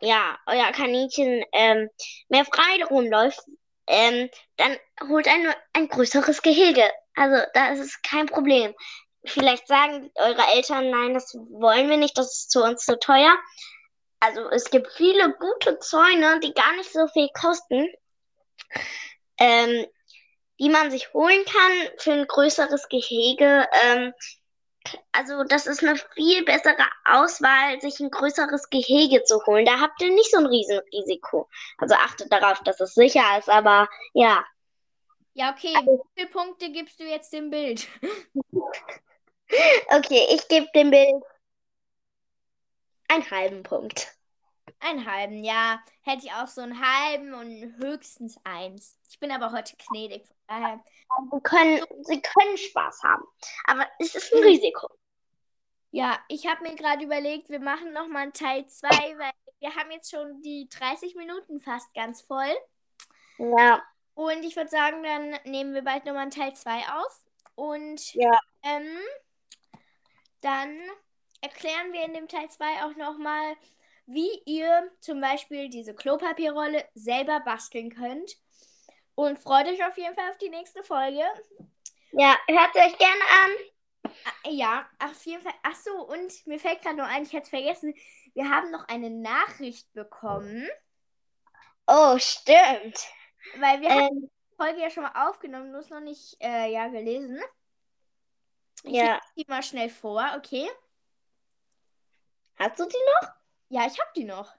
ja, 0.00 0.38
euer 0.46 0.70
Kaninchen 0.72 1.44
ähm, 1.52 1.88
mehr 2.28 2.44
frei 2.44 2.84
rumläuft, 2.90 3.40
ähm, 3.86 4.28
dann 4.56 4.76
holt 5.08 5.28
ein, 5.28 5.54
ein 5.72 5.88
größeres 5.88 6.42
Gehege. 6.42 6.90
Also, 7.14 7.46
da 7.54 7.68
ist 7.72 7.80
es 7.80 8.02
kein 8.02 8.26
Problem. 8.26 8.74
Vielleicht 9.24 9.66
sagen 9.66 10.10
eure 10.14 10.42
Eltern, 10.54 10.90
nein, 10.90 11.14
das 11.14 11.34
wollen 11.34 11.88
wir 11.88 11.96
nicht, 11.96 12.16
das 12.18 12.32
ist 12.32 12.50
zu 12.50 12.62
uns 12.62 12.84
zu 12.84 12.98
teuer. 12.98 13.36
Also, 14.20 14.48
es 14.50 14.70
gibt 14.70 14.92
viele 14.92 15.34
gute 15.34 15.78
Zäune, 15.78 16.40
die 16.40 16.54
gar 16.54 16.74
nicht 16.76 16.92
so 16.92 17.06
viel 17.08 17.28
kosten. 17.34 17.88
Ähm, 19.38 19.86
die 20.60 20.68
man 20.68 20.90
sich 20.90 21.12
holen 21.12 21.44
kann 21.44 21.98
für 21.98 22.12
ein 22.12 22.26
größeres 22.26 22.88
Gehege. 22.88 23.66
Ähm, 23.82 24.12
also 25.12 25.44
das 25.44 25.66
ist 25.66 25.82
eine 25.82 25.96
viel 26.14 26.44
bessere 26.44 26.86
Auswahl, 27.06 27.80
sich 27.80 28.00
ein 28.00 28.10
größeres 28.10 28.68
Gehege 28.70 29.24
zu 29.24 29.44
holen. 29.46 29.64
Da 29.64 29.80
habt 29.80 30.00
ihr 30.02 30.10
nicht 30.10 30.30
so 30.30 30.38
ein 30.38 30.46
Riesenrisiko. 30.46 31.48
Also 31.78 31.94
achtet 31.94 32.32
darauf, 32.32 32.62
dass 32.62 32.80
es 32.80 32.94
sicher 32.94 33.38
ist, 33.38 33.48
aber 33.48 33.88
ja. 34.12 34.44
Ja, 35.32 35.52
okay. 35.52 35.72
Also, 35.74 36.04
Wie 36.14 36.20
viele 36.20 36.30
Punkte 36.30 36.70
gibst 36.70 37.00
du 37.00 37.04
jetzt 37.04 37.32
dem 37.32 37.50
Bild? 37.50 37.88
okay, 39.88 40.26
ich 40.30 40.48
gebe 40.48 40.66
dem 40.74 40.90
Bild 40.90 41.22
einen 43.08 43.30
halben 43.30 43.62
Punkt. 43.62 44.14
Einen 44.80 45.10
halben, 45.10 45.44
ja. 45.44 45.82
Hätte 46.02 46.26
ich 46.26 46.32
auch 46.32 46.48
so 46.48 46.60
einen 46.60 46.80
halben 46.80 47.32
und 47.34 47.76
höchstens 47.78 48.38
eins. 48.44 48.98
Ich 49.08 49.18
bin 49.18 49.30
aber 49.30 49.52
heute 49.52 49.76
gnädig. 49.76 50.24
Daher. 50.46 50.82
Sie 51.32 51.40
können, 51.42 51.80
sie 52.02 52.20
können 52.20 52.58
Spaß 52.58 53.02
haben. 53.02 53.24
Aber 53.66 53.86
es 53.98 54.14
ist 54.14 54.32
ein 54.32 54.40
hm. 54.40 54.48
Risiko. 54.48 54.88
Ja, 55.90 56.18
ich 56.28 56.46
habe 56.46 56.64
mir 56.64 56.74
gerade 56.74 57.04
überlegt, 57.04 57.50
wir 57.50 57.60
machen 57.60 57.92
nochmal 57.92 58.32
Teil 58.32 58.66
2, 58.66 58.88
weil 58.88 59.30
wir 59.60 59.76
haben 59.76 59.90
jetzt 59.92 60.10
schon 60.10 60.42
die 60.42 60.68
30 60.68 61.14
Minuten 61.14 61.60
fast 61.60 61.94
ganz 61.94 62.20
voll. 62.22 62.52
Ja. 63.38 63.82
Und 64.14 64.42
ich 64.42 64.56
würde 64.56 64.70
sagen, 64.70 65.02
dann 65.02 65.38
nehmen 65.44 65.72
wir 65.72 65.82
bald 65.82 66.04
nochmal 66.04 66.30
Teil 66.30 66.54
2 66.54 66.72
auf. 66.98 67.24
Und 67.54 68.12
ja. 68.14 68.38
ähm, 68.64 68.98
dann 70.44 70.78
erklären 71.40 71.92
wir 71.92 72.04
in 72.04 72.14
dem 72.14 72.28
Teil 72.28 72.48
2 72.48 72.84
auch 72.84 72.96
nochmal, 72.96 73.56
wie 74.06 74.42
ihr 74.44 74.90
zum 75.00 75.20
Beispiel 75.20 75.68
diese 75.68 75.94
Klopapierrolle 75.94 76.84
selber 76.94 77.40
basteln 77.40 77.90
könnt. 77.90 78.36
Und 79.14 79.38
freut 79.38 79.66
euch 79.68 79.84
auf 79.84 79.96
jeden 79.96 80.14
Fall 80.14 80.30
auf 80.30 80.38
die 80.38 80.50
nächste 80.50 80.82
Folge. 80.82 81.22
Ja, 82.12 82.36
hört 82.48 82.76
euch 82.76 82.98
gerne 82.98 83.22
an. 83.44 84.10
Ah, 84.24 84.50
ja, 84.50 84.86
auf 84.98 85.24
jeden 85.24 85.42
Fall. 85.42 85.54
Ach 85.62 85.76
so, 85.76 85.92
und 86.06 86.46
mir 86.46 86.58
fällt 86.58 86.82
gerade 86.82 86.96
noch 86.96 87.08
ein, 87.08 87.22
ich 87.22 87.32
hätte 87.32 87.44
es 87.44 87.50
vergessen. 87.50 87.94
Wir 88.34 88.48
haben 88.50 88.70
noch 88.70 88.86
eine 88.88 89.10
Nachricht 89.10 89.92
bekommen. 89.92 90.68
Oh, 91.86 92.16
stimmt. 92.18 92.98
Weil 93.58 93.80
wir 93.80 93.88
ähm, 93.88 93.98
haben 93.98 94.20
die 94.20 94.56
Folge 94.56 94.80
ja 94.80 94.90
schon 94.90 95.04
mal 95.04 95.28
aufgenommen, 95.28 95.70
nur 95.70 95.80
ist 95.80 95.90
noch 95.90 96.00
nicht 96.00 96.36
äh, 96.40 96.70
ja, 96.70 96.88
gelesen. 96.88 97.40
Ich 98.84 98.94
ja. 98.94 99.20
die 99.36 99.44
mal 99.48 99.62
schnell 99.62 99.88
vor, 99.88 100.24
okay? 100.36 100.68
Hast 102.56 102.78
du 102.78 102.84
die 102.84 102.96
noch? 103.20 103.28
Ja, 103.70 103.86
ich 103.86 103.98
habe 103.98 104.10
die 104.14 104.24
noch. 104.24 104.52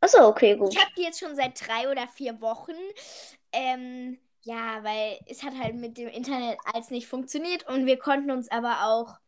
Achso, 0.00 0.26
okay, 0.26 0.56
gut. 0.56 0.72
Ich 0.72 0.80
habe 0.80 0.92
die 0.96 1.02
jetzt 1.02 1.20
schon 1.20 1.36
seit 1.36 1.66
drei 1.66 1.90
oder 1.90 2.08
vier 2.08 2.40
Wochen. 2.40 2.76
Ähm, 3.52 4.18
ja, 4.42 4.82
weil 4.82 5.18
es 5.26 5.42
hat 5.42 5.54
halt 5.58 5.74
mit 5.74 5.98
dem 5.98 6.08
Internet 6.08 6.58
alles 6.72 6.90
nicht 6.90 7.06
funktioniert 7.06 7.68
und 7.68 7.86
wir 7.86 7.98
konnten 7.98 8.30
uns 8.30 8.50
aber 8.50 8.84
auch 8.84 9.18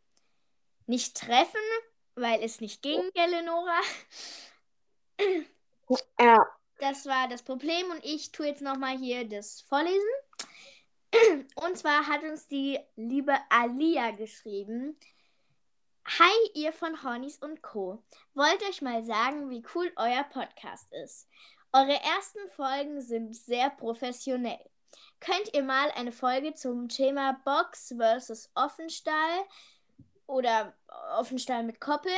nicht 0.86 1.16
treffen, 1.16 1.60
weil 2.14 2.42
es 2.42 2.60
nicht 2.60 2.82
ging, 2.82 3.00
Eleonora. 3.14 3.80
Ja. 6.18 6.46
Das 6.78 7.04
war 7.04 7.28
das 7.28 7.42
Problem 7.42 7.90
und 7.90 8.02
ich 8.04 8.32
tue 8.32 8.46
jetzt 8.46 8.62
nochmal 8.62 8.96
hier 8.96 9.28
das 9.28 9.60
Vorlesen. 9.60 10.00
Und 11.56 11.78
zwar 11.78 12.06
hat 12.06 12.22
uns 12.22 12.46
die 12.46 12.78
liebe 12.96 13.34
Alia 13.48 14.10
geschrieben. 14.12 14.98
Hi, 16.06 16.50
ihr 16.54 16.72
von 16.72 17.02
Hornies 17.02 17.38
und 17.38 17.62
Co. 17.62 18.02
Wollt 18.34 18.62
euch 18.68 18.82
mal 18.82 19.02
sagen, 19.04 19.50
wie 19.50 19.62
cool 19.74 19.92
euer 19.96 20.24
Podcast 20.24 20.92
ist. 21.04 21.28
Eure 21.72 22.00
ersten 22.02 22.48
Folgen 22.50 23.00
sind 23.00 23.36
sehr 23.36 23.70
professionell. 23.70 24.58
Könnt 25.20 25.54
ihr 25.54 25.62
mal 25.62 25.90
eine 25.92 26.10
Folge 26.10 26.54
zum 26.54 26.88
Thema 26.88 27.40
Box 27.44 27.94
versus 27.96 28.50
Offenstall 28.54 29.44
oder 30.26 30.74
Offenstall 31.16 31.62
mit 31.62 31.80
Koppel 31.80 32.12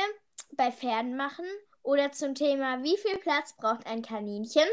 bei 0.53 0.71
Pferden 0.71 1.15
machen? 1.15 1.45
Oder 1.83 2.11
zum 2.13 2.33
Thema, 2.33 2.81
wie 2.81 2.97
viel 2.97 3.17
Platz 3.17 3.53
braucht 3.53 3.85
ein 3.85 4.01
Kaninchen? 4.01 4.67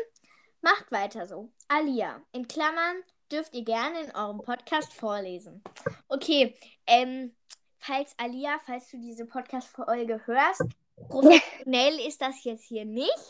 Macht 0.63 0.93
weiter 0.93 1.27
so. 1.27 1.51
Alia, 1.69 2.23
in 2.33 2.47
Klammern, 2.47 3.03
dürft 3.33 3.55
ihr 3.55 3.65
gerne 3.65 4.01
in 4.03 4.15
eurem 4.15 4.43
Podcast 4.43 4.93
vorlesen. 4.93 5.63
Okay, 6.09 6.55
ähm, 6.87 7.35
falls 7.79 8.15
Alia, 8.19 8.59
falls 8.65 8.91
du 8.91 8.99
diese 8.99 9.27
Podcast-Folge 9.27 10.21
hörst, 10.27 10.65
professionell 11.09 11.99
ist 12.07 12.21
das 12.21 12.45
jetzt 12.45 12.65
hier 12.65 12.85
nicht. 12.85 13.29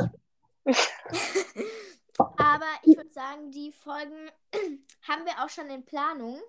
Aber 2.37 2.67
ich 2.83 2.97
würde 2.97 3.11
sagen, 3.11 3.51
die 3.51 3.73
Folgen 3.73 4.31
haben 5.09 5.25
wir 5.25 5.43
auch 5.43 5.49
schon 5.49 5.71
in 5.71 5.85
Planung. 5.85 6.41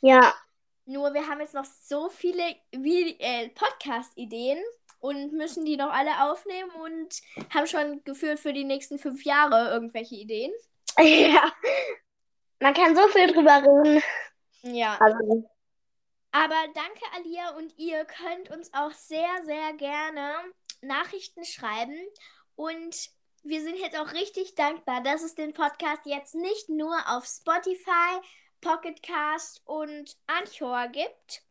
Ja. 0.00 0.34
Nur 0.84 1.14
wir 1.14 1.26
haben 1.26 1.40
jetzt 1.40 1.54
noch 1.54 1.64
so 1.64 2.08
viele 2.08 2.42
äh, 2.72 3.48
Podcast-Ideen 3.50 4.58
und 5.00 5.32
müssen 5.32 5.64
die 5.64 5.76
noch 5.76 5.92
alle 5.92 6.30
aufnehmen 6.30 6.70
und 6.82 7.20
haben 7.52 7.66
schon 7.66 8.02
gefühlt 8.04 8.40
für 8.40 8.52
die 8.52 8.64
nächsten 8.64 8.98
fünf 8.98 9.24
Jahre 9.24 9.70
irgendwelche 9.70 10.16
Ideen. 10.16 10.52
Ja. 10.98 11.52
Man 12.60 12.74
kann 12.74 12.96
so 12.96 13.06
viel 13.08 13.32
drüber 13.32 13.62
reden. 13.62 14.02
Ja. 14.62 14.98
Also. 15.00 15.48
Aber 16.32 16.68
danke, 16.74 17.04
Alia, 17.14 17.56
und 17.56 17.78
ihr 17.78 18.04
könnt 18.04 18.50
uns 18.50 18.72
auch 18.74 18.92
sehr, 18.92 19.42
sehr 19.44 19.72
gerne 19.74 20.34
Nachrichten 20.82 21.44
schreiben. 21.44 21.96
Und 22.56 23.10
wir 23.42 23.62
sind 23.62 23.78
jetzt 23.78 23.98
auch 23.98 24.12
richtig 24.12 24.54
dankbar, 24.54 25.02
dass 25.02 25.22
es 25.22 25.34
den 25.34 25.52
Podcast 25.52 26.02
jetzt 26.04 26.34
nicht 26.34 26.68
nur 26.68 26.96
auf 27.08 27.24
Spotify, 27.26 28.20
Pocketcast 28.60 29.62
und 29.64 30.16
Anchor 30.26 30.88
gibt. 30.88 31.42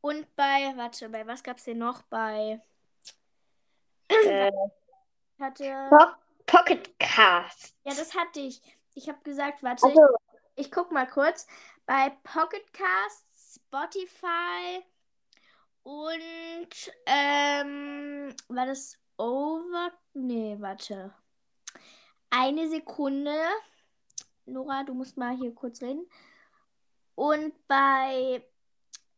Und 0.00 0.34
bei, 0.36 0.72
warte, 0.76 1.08
bei 1.08 1.26
was 1.26 1.42
gab 1.42 1.58
es 1.58 1.64
denn 1.64 1.78
noch? 1.78 2.02
Bei. 2.02 2.60
Äh, 4.08 4.52
hatte. 5.38 5.88
Po 5.90 6.04
Pocketcast. 6.46 7.74
Ja, 7.84 7.94
das 7.94 8.14
hatte 8.14 8.40
ich. 8.40 8.62
Ich 8.94 9.08
habe 9.08 9.18
gesagt, 9.22 9.62
warte, 9.62 9.86
also. 9.86 10.00
Ich, 10.60 10.70
guck 10.70 10.92
mal 10.92 11.06
kurz. 11.06 11.46
Bei 11.86 12.10
Pocketcast 12.22 13.56
Spotify 13.56 14.84
und 15.82 16.92
ähm, 17.06 18.34
war 18.48 18.66
das 18.66 18.98
Over? 19.16 19.92
Nee, 20.14 20.56
warte. 20.60 21.12
Eine 22.30 22.68
Sekunde. 22.68 23.36
Nora, 24.46 24.84
du 24.84 24.94
musst 24.94 25.16
mal 25.16 25.36
hier 25.36 25.54
kurz 25.54 25.82
reden. 25.82 26.08
Und 27.14 27.54
bei 27.66 28.42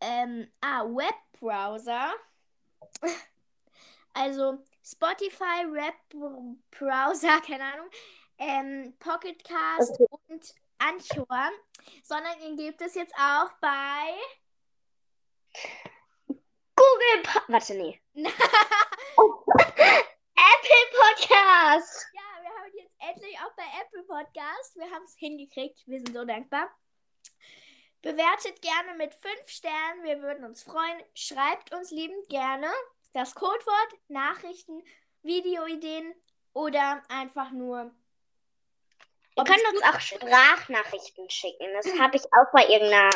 ähm, 0.00 0.50
ah, 0.60 0.84
Webbrowser. 0.84 2.12
Also 4.14 4.62
Spotify, 4.84 5.64
Rap 5.70 5.94
Browser, 6.70 7.40
keine 7.46 7.64
Ahnung, 7.64 7.88
ähm, 8.36 8.94
Pocket 8.98 9.42
Cast 9.42 9.92
Okay. 9.92 10.06
und 10.28 10.54
Anchor, 10.88 11.50
sondern 12.02 12.40
ihn 12.40 12.56
gibt 12.56 12.80
es 12.80 12.94
jetzt 12.94 13.14
auch 13.14 13.50
bei 13.60 14.18
Google, 16.74 17.22
po 17.24 17.40
warte, 17.48 17.74
nee. 17.74 18.00
Apple 18.14 18.32
Podcast. 20.98 22.06
Ja, 22.12 22.42
wir 22.42 22.50
haben 22.50 22.72
jetzt 22.74 22.94
endlich 22.98 23.38
auch 23.38 23.52
bei 23.56 23.64
Apple 23.80 24.02
Podcast. 24.04 24.76
Wir 24.76 24.90
haben 24.90 25.04
es 25.04 25.14
hingekriegt. 25.16 25.82
Wir 25.86 25.98
sind 25.98 26.14
so 26.14 26.24
dankbar. 26.24 26.68
Bewertet 28.00 28.60
gerne 28.62 28.94
mit 28.96 29.14
5 29.14 29.48
Sternen. 29.48 30.02
Wir 30.02 30.22
würden 30.22 30.44
uns 30.44 30.62
freuen. 30.62 31.02
Schreibt 31.14 31.72
uns 31.72 31.90
liebend 31.90 32.28
gerne 32.28 32.68
das 33.12 33.34
Codewort, 33.34 33.94
Nachrichten, 34.08 34.82
Videoideen 35.22 36.14
oder 36.52 37.02
einfach 37.08 37.52
nur. 37.52 37.94
Ihr 39.36 39.44
könnt 39.44 39.62
uns 39.72 39.82
auch 39.82 40.00
Sprachnachrichten 40.00 41.28
schicken. 41.30 41.66
Das 41.74 41.86
habe 41.98 42.16
ich 42.16 42.24
auch 42.24 42.52
bei 42.52 42.66
irgendeiner 42.66 43.10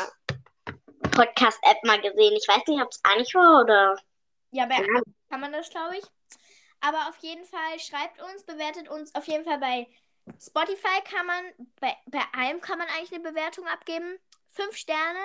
Podcast-App 1.12 1.84
mal 1.84 2.00
gesehen. 2.00 2.34
Ich 2.36 2.48
weiß 2.48 2.66
nicht, 2.66 2.82
ob 2.82 2.90
es 2.90 3.00
Anchor 3.04 3.62
oder. 3.62 3.96
Ja, 4.50 4.66
bei 4.66 4.76
Ja. 4.76 5.02
kann 5.30 5.40
man 5.40 5.52
das, 5.52 5.68
glaube 5.70 5.98
ich. 5.98 6.04
Aber 6.80 7.08
auf 7.08 7.16
jeden 7.20 7.44
Fall 7.44 7.78
schreibt 7.78 8.20
uns, 8.22 8.44
bewertet 8.44 8.88
uns 8.88 9.14
auf 9.14 9.26
jeden 9.26 9.44
Fall 9.44 9.58
bei 9.58 9.86
Spotify 10.40 11.00
kann 11.04 11.26
man, 11.26 11.44
bei, 11.80 11.96
bei 12.06 12.22
allem 12.36 12.60
kann 12.60 12.78
man 12.78 12.88
eigentlich 12.88 13.14
eine 13.14 13.30
Bewertung 13.30 13.66
abgeben. 13.68 14.18
Fünf 14.50 14.76
Sterne. 14.76 15.20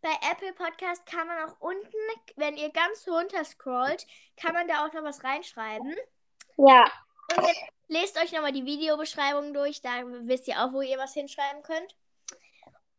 Bei 0.00 0.12
Apple 0.30 0.52
Podcast 0.52 1.04
kann 1.06 1.26
man 1.26 1.48
auch 1.48 1.60
unten, 1.60 1.96
wenn 2.36 2.56
ihr 2.56 2.70
ganz 2.70 3.06
runter 3.08 3.44
scrollt, 3.44 4.06
kann 4.36 4.54
man 4.54 4.68
da 4.68 4.86
auch 4.86 4.92
noch 4.92 5.02
was 5.02 5.24
reinschreiben. 5.24 5.94
Ja. 6.56 6.90
Und 7.34 7.46
jetzt 7.46 7.62
lest 7.88 8.18
euch 8.18 8.32
nochmal 8.32 8.52
die 8.52 8.64
Videobeschreibung 8.64 9.52
durch, 9.54 9.80
da 9.80 10.02
wisst 10.04 10.48
ihr 10.48 10.62
auch, 10.62 10.72
wo 10.72 10.80
ihr 10.80 10.98
was 10.98 11.14
hinschreiben 11.14 11.62
könnt. 11.62 11.94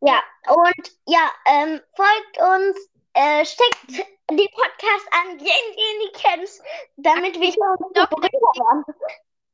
Ja. 0.02 0.22
Und 0.50 0.92
ja, 1.06 1.32
ähm, 1.46 1.82
folgt 1.96 2.38
uns, 2.40 2.90
äh, 3.14 3.46
steckt 3.46 4.06
die 4.30 4.50
Podcast 4.54 5.08
an, 5.12 5.40
jeden, 5.40 5.42
den 5.42 6.02
ihr 6.02 6.12
kennt, 6.14 6.50
damit 6.98 7.40
wir 7.40 7.50
hier 7.50 7.76
unsere. 7.80 8.08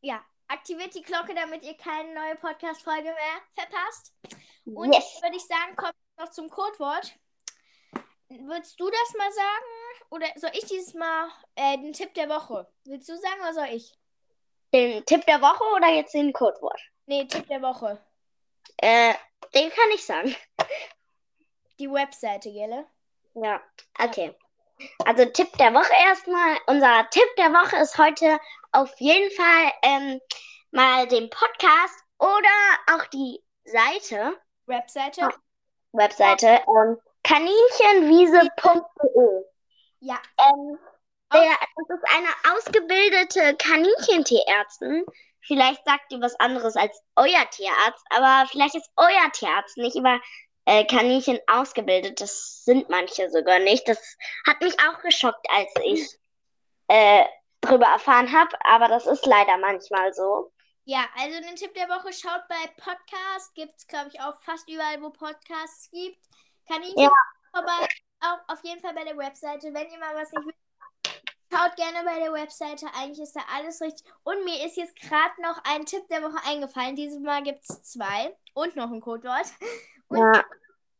Ja, 0.01 0.23
aktiviert 0.47 0.93
die 0.95 1.01
Glocke, 1.01 1.33
damit 1.33 1.63
ihr 1.63 1.77
keine 1.77 2.13
neue 2.13 2.35
Podcast-Folge 2.35 3.03
mehr 3.03 3.41
verpasst. 3.55 4.13
Und 4.65 4.93
Yes. 4.93 5.21
würde 5.21 5.37
ich 5.37 5.45
sagen, 5.45 5.75
kommt 5.75 5.93
noch 6.17 6.29
zum 6.29 6.49
Codewort. 6.49 7.13
Willst 8.29 8.79
du 8.79 8.89
das 8.89 9.13
mal 9.17 9.31
sagen? 9.31 10.09
Oder 10.09 10.27
soll 10.35 10.51
ich 10.53 10.65
dieses 10.65 10.93
Mal 10.93 11.29
äh, 11.55 11.77
den 11.77 11.93
Tipp 11.93 12.13
der 12.15 12.29
Woche? 12.29 12.67
Willst 12.85 13.07
du 13.07 13.15
sagen 13.15 13.41
oder 13.41 13.53
soll 13.53 13.67
ich? 13.71 13.97
Den 14.73 15.05
Tipp 15.05 15.25
der 15.25 15.41
Woche 15.41 15.63
oder 15.75 15.89
jetzt 15.89 16.13
den 16.13 16.33
Codewort? 16.33 16.79
Nee, 17.05 17.25
Tipp 17.25 17.47
der 17.47 17.61
Woche. 17.61 18.03
Äh, 18.77 19.13
den 19.53 19.69
kann 19.69 19.91
ich 19.93 20.03
sagen. 20.03 20.35
Die 21.79 21.91
Webseite, 21.91 22.51
gell? 22.51 22.85
Ja, 23.35 23.61
okay. 23.99 24.35
Also 25.05 25.25
Tipp 25.25 25.51
der 25.57 25.73
Woche 25.73 25.91
erstmal. 26.07 26.57
Unser 26.67 27.07
Tipp 27.11 27.27
der 27.37 27.51
Woche 27.51 27.77
ist 27.77 27.97
heute 27.97 28.39
auf 28.71 28.93
jeden 28.99 29.31
Fall 29.31 29.71
ähm, 29.83 30.21
mal 30.71 31.07
den 31.07 31.29
Podcast 31.29 32.03
oder 32.17 32.49
auch 32.93 33.05
die 33.07 33.43
Seite, 33.65 34.39
Webseite? 34.65 35.29
Webseite, 35.91 36.61
ähm, 36.67 36.97
kaninchenwiese.de. 37.23 39.45
Ja. 39.99 40.19
Ähm, 40.39 40.79
der, 41.33 41.57
das 41.75 41.97
ist 41.97 42.15
eine 42.15 42.55
ausgebildete 42.55 43.55
Kaninchentierärztin. 43.57 45.05
Vielleicht 45.45 45.83
sagt 45.85 46.11
ihr 46.11 46.21
was 46.21 46.39
anderes 46.39 46.75
als 46.75 47.01
euer 47.15 47.49
Tierarzt, 47.49 48.05
aber 48.09 48.47
vielleicht 48.49 48.75
ist 48.75 48.89
euer 48.95 49.31
Tierarzt 49.33 49.77
nicht 49.77 49.95
über 49.95 50.19
äh, 50.65 50.85
Kaninchen 50.85 51.39
ausgebildet. 51.47 52.21
Das 52.21 52.63
sind 52.63 52.89
manche 52.89 53.29
sogar 53.29 53.59
nicht. 53.59 53.87
Das 53.87 54.17
hat 54.47 54.61
mich 54.61 54.75
auch 54.79 54.99
geschockt, 55.01 55.45
als 55.49 55.71
ich 55.83 56.07
äh, 56.87 57.25
drüber 57.61 57.87
erfahren 57.87 58.31
habe, 58.31 58.55
aber 58.65 58.87
das 58.87 59.05
ist 59.05 59.25
leider 59.25 59.57
manchmal 59.57 60.13
so. 60.13 60.51
Ja, 60.85 61.05
also 61.17 61.39
den 61.41 61.55
Tipp 61.55 61.73
der 61.75 61.87
Woche 61.87 62.11
schaut 62.11 62.47
bei 62.49 62.67
Podcast. 62.77 63.55
Gibt 63.55 63.73
es, 63.77 63.87
glaube 63.87 64.09
ich, 64.13 64.19
auch 64.19 64.41
fast 64.41 64.69
überall, 64.69 65.01
wo 65.01 65.09
Podcasts 65.11 65.89
gibt. 65.91 66.19
Kaninchen 66.67 67.03
Ja. 67.03 67.09
vorbei. 67.53 67.87
Auch 68.19 68.53
auf 68.53 68.63
jeden 68.63 68.81
Fall 68.81 68.93
bei 68.93 69.03
der 69.03 69.17
Webseite. 69.17 69.73
Wenn 69.73 69.89
ihr 69.89 69.99
mal 69.99 70.15
was 70.15 70.31
nicht 70.31 70.45
wisst, 70.45 70.62
schaut 71.53 71.75
gerne 71.75 72.03
bei 72.03 72.19
der 72.19 72.33
Webseite. 72.33 72.87
Eigentlich 72.95 73.21
ist 73.21 73.35
da 73.35 73.41
alles 73.55 73.81
richtig. 73.81 74.05
Und 74.23 74.43
mir 74.43 74.65
ist 74.65 74.77
jetzt 74.77 74.95
gerade 74.95 75.41
noch 75.41 75.57
ein 75.65 75.85
Tipp 75.85 76.07
der 76.09 76.23
Woche 76.23 76.39
eingefallen. 76.45 76.95
Dieses 76.95 77.19
Mal 77.19 77.43
gibt 77.43 77.63
es 77.69 77.83
zwei 77.83 78.35
und 78.53 78.75
noch 78.75 78.91
ein 78.91 79.01
Codewort. 79.01 79.47
Und 80.07 80.17
Ja, 80.19 80.43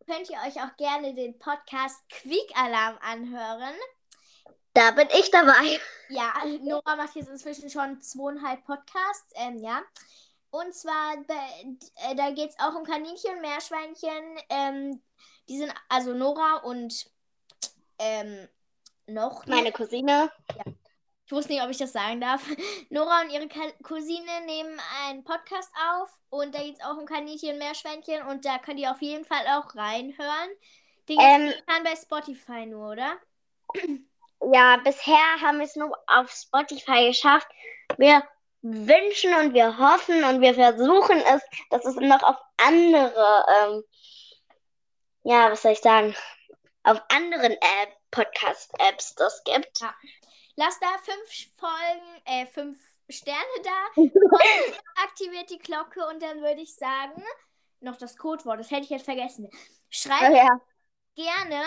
könnt 0.08 0.30
ihr 0.30 0.38
euch 0.48 0.62
auch 0.62 0.76
gerne 0.78 1.14
den 1.14 1.38
Podcast 1.40 1.98
Quick 2.10 2.52
Alarm 2.56 2.98
anhören. 3.02 3.76
da 4.74 4.92
bin 4.92 5.08
ich 5.20 5.30
dabei. 5.32 5.80
Ja, 6.10 6.34
Nora 6.62 6.96
macht 6.96 7.16
jetzt 7.16 7.30
inzwischen 7.30 7.70
schon 7.70 8.02
zweieinhalb 8.02 8.66
Podcasts, 8.66 9.32
ähm, 9.36 9.58
ja. 9.58 9.82
Und 10.52 10.74
zwar, 10.76 11.14
äh, 11.16 12.16
da 12.16 12.30
geht 12.32 12.52
es 12.52 12.60
auch 12.60 12.76
um 12.76 12.84
Kaninchen, 12.84 13.42
Meerschweinchen. 13.42 14.40
Ähm, 14.50 15.02
die 15.50 15.58
sind, 15.58 15.74
also 15.90 16.14
Nora 16.14 16.58
und 16.58 17.10
ähm, 17.98 18.48
noch. 19.08 19.46
Meine 19.46 19.72
Cousine. 19.72 20.32
Ich 21.26 21.32
wusste 21.32 21.54
nicht, 21.54 21.64
ob 21.64 21.70
ich 21.70 21.78
das 21.78 21.94
sagen 21.94 22.20
darf. 22.22 22.44
Nora 22.90 23.22
und 23.22 23.32
ihre 23.32 23.48
Cousine 23.82 24.42
nehmen 24.46 24.80
einen 25.06 25.24
Podcast 25.24 25.72
auf 25.92 26.10
und 26.30 26.54
da 26.54 26.60
geht 26.60 26.76
es 26.78 26.84
auch 26.84 26.98
um 26.98 27.06
Kaninchen, 27.06 27.58
Meerschweinchen 27.58 28.24
und 28.28 28.46
da 28.46 28.58
könnt 28.60 28.80
ihr 28.80 28.92
auf 28.92 29.02
jeden 29.02 29.26
Fall 29.26 29.46
auch 29.48 29.76
reinhören. 29.76 30.50
Den 31.10 31.20
Ähm, 31.20 31.54
kann 31.68 31.84
bei 31.84 31.96
Spotify 31.96 32.66
nur, 32.66 32.92
oder? 32.92 33.18
Ja, 34.52 34.76
bisher 34.84 35.40
haben 35.42 35.60
wir 35.60 35.66
es 35.66 35.78
nur 35.78 35.98
auf 36.06 36.30
Spotify 36.30 37.08
geschafft. 37.08 37.48
Wir 37.98 38.24
wünschen 38.62 39.34
und 39.36 39.54
wir 39.54 39.78
hoffen 39.78 40.24
und 40.26 40.42
wir 40.42 40.54
versuchen 40.54 41.18
es, 41.18 41.42
dass 41.70 41.86
es 41.86 41.96
noch 41.96 42.22
auf 42.24 42.36
andere, 42.58 43.46
ähm, 43.58 43.84
ja, 45.24 45.50
was 45.50 45.62
soll 45.62 45.72
ich 45.72 45.80
sagen, 45.80 46.14
auf 46.84 47.02
anderen 47.08 47.54
App, 47.54 47.98
Podcast-Apps 48.14 49.16
das 49.16 49.44
gibt. 49.44 49.82
Ja. 49.82 49.94
Lasst 50.56 50.82
da 50.82 50.98
fünf 51.04 51.58
Folgen, 51.58 52.22
äh, 52.26 52.46
fünf 52.46 52.78
Sterne 53.10 53.40
da. 53.64 54.02
Und 54.02 54.14
aktiviert 55.04 55.50
die 55.50 55.58
Glocke 55.60 56.06
und 56.08 56.22
dann 56.22 56.42
würde 56.42 56.62
ich 56.62 56.76
sagen, 56.76 57.24
noch 57.80 57.98
das 57.98 58.18
Codewort, 58.18 58.60
das 58.60 58.72
hätte 58.72 58.84
ich 58.84 58.90
jetzt 58.92 59.06
vergessen. 59.06 59.50
Schreibt 59.90 60.36
ja. 60.36 60.48
gerne, 61.16 61.64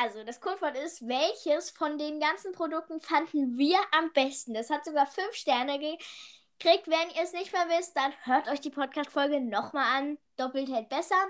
also 0.00 0.22
das 0.24 0.40
Codewort 0.40 0.76
ist, 0.78 1.06
welches 1.06 1.70
von 1.70 1.98
den 1.98 2.20
ganzen 2.20 2.52
Produkten 2.52 3.00
fanden 3.00 3.58
wir 3.58 3.78
am 3.92 4.12
besten? 4.12 4.54
Das 4.54 4.70
hat 4.70 4.84
sogar 4.84 5.06
fünf 5.06 5.34
Sterne 5.34 5.78
gekriegt. 5.78 6.86
Wenn 6.88 7.10
ihr 7.10 7.22
es 7.22 7.32
nicht 7.32 7.52
mehr 7.52 7.68
wisst, 7.68 7.96
dann 7.96 8.12
hört 8.22 8.48
euch 8.48 8.60
die 8.60 8.70
Podcast-Folge 8.70 9.40
nochmal 9.40 9.98
an. 9.98 10.18
Doppelt 10.36 10.70
hält 10.70 10.88
besser. 10.88 11.22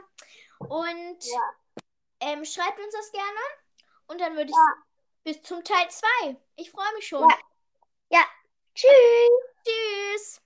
Und 0.58 1.18
Ja. 1.24 1.50
ähm, 2.20 2.44
schreibt 2.44 2.78
uns 2.78 2.92
das 2.92 3.12
gerne. 3.12 3.65
Und 4.08 4.20
dann 4.20 4.34
würde 4.36 4.50
ich 4.50 4.56
Ja. 4.56 4.74
bis 5.24 5.42
zum 5.42 5.62
Teil 5.64 5.88
2. 5.90 6.36
Ich 6.56 6.70
freue 6.70 6.92
mich 6.94 7.06
schon. 7.06 7.28
Ja. 8.08 8.24
Tschüss. 8.74 8.90
Tschüss. 9.64 10.40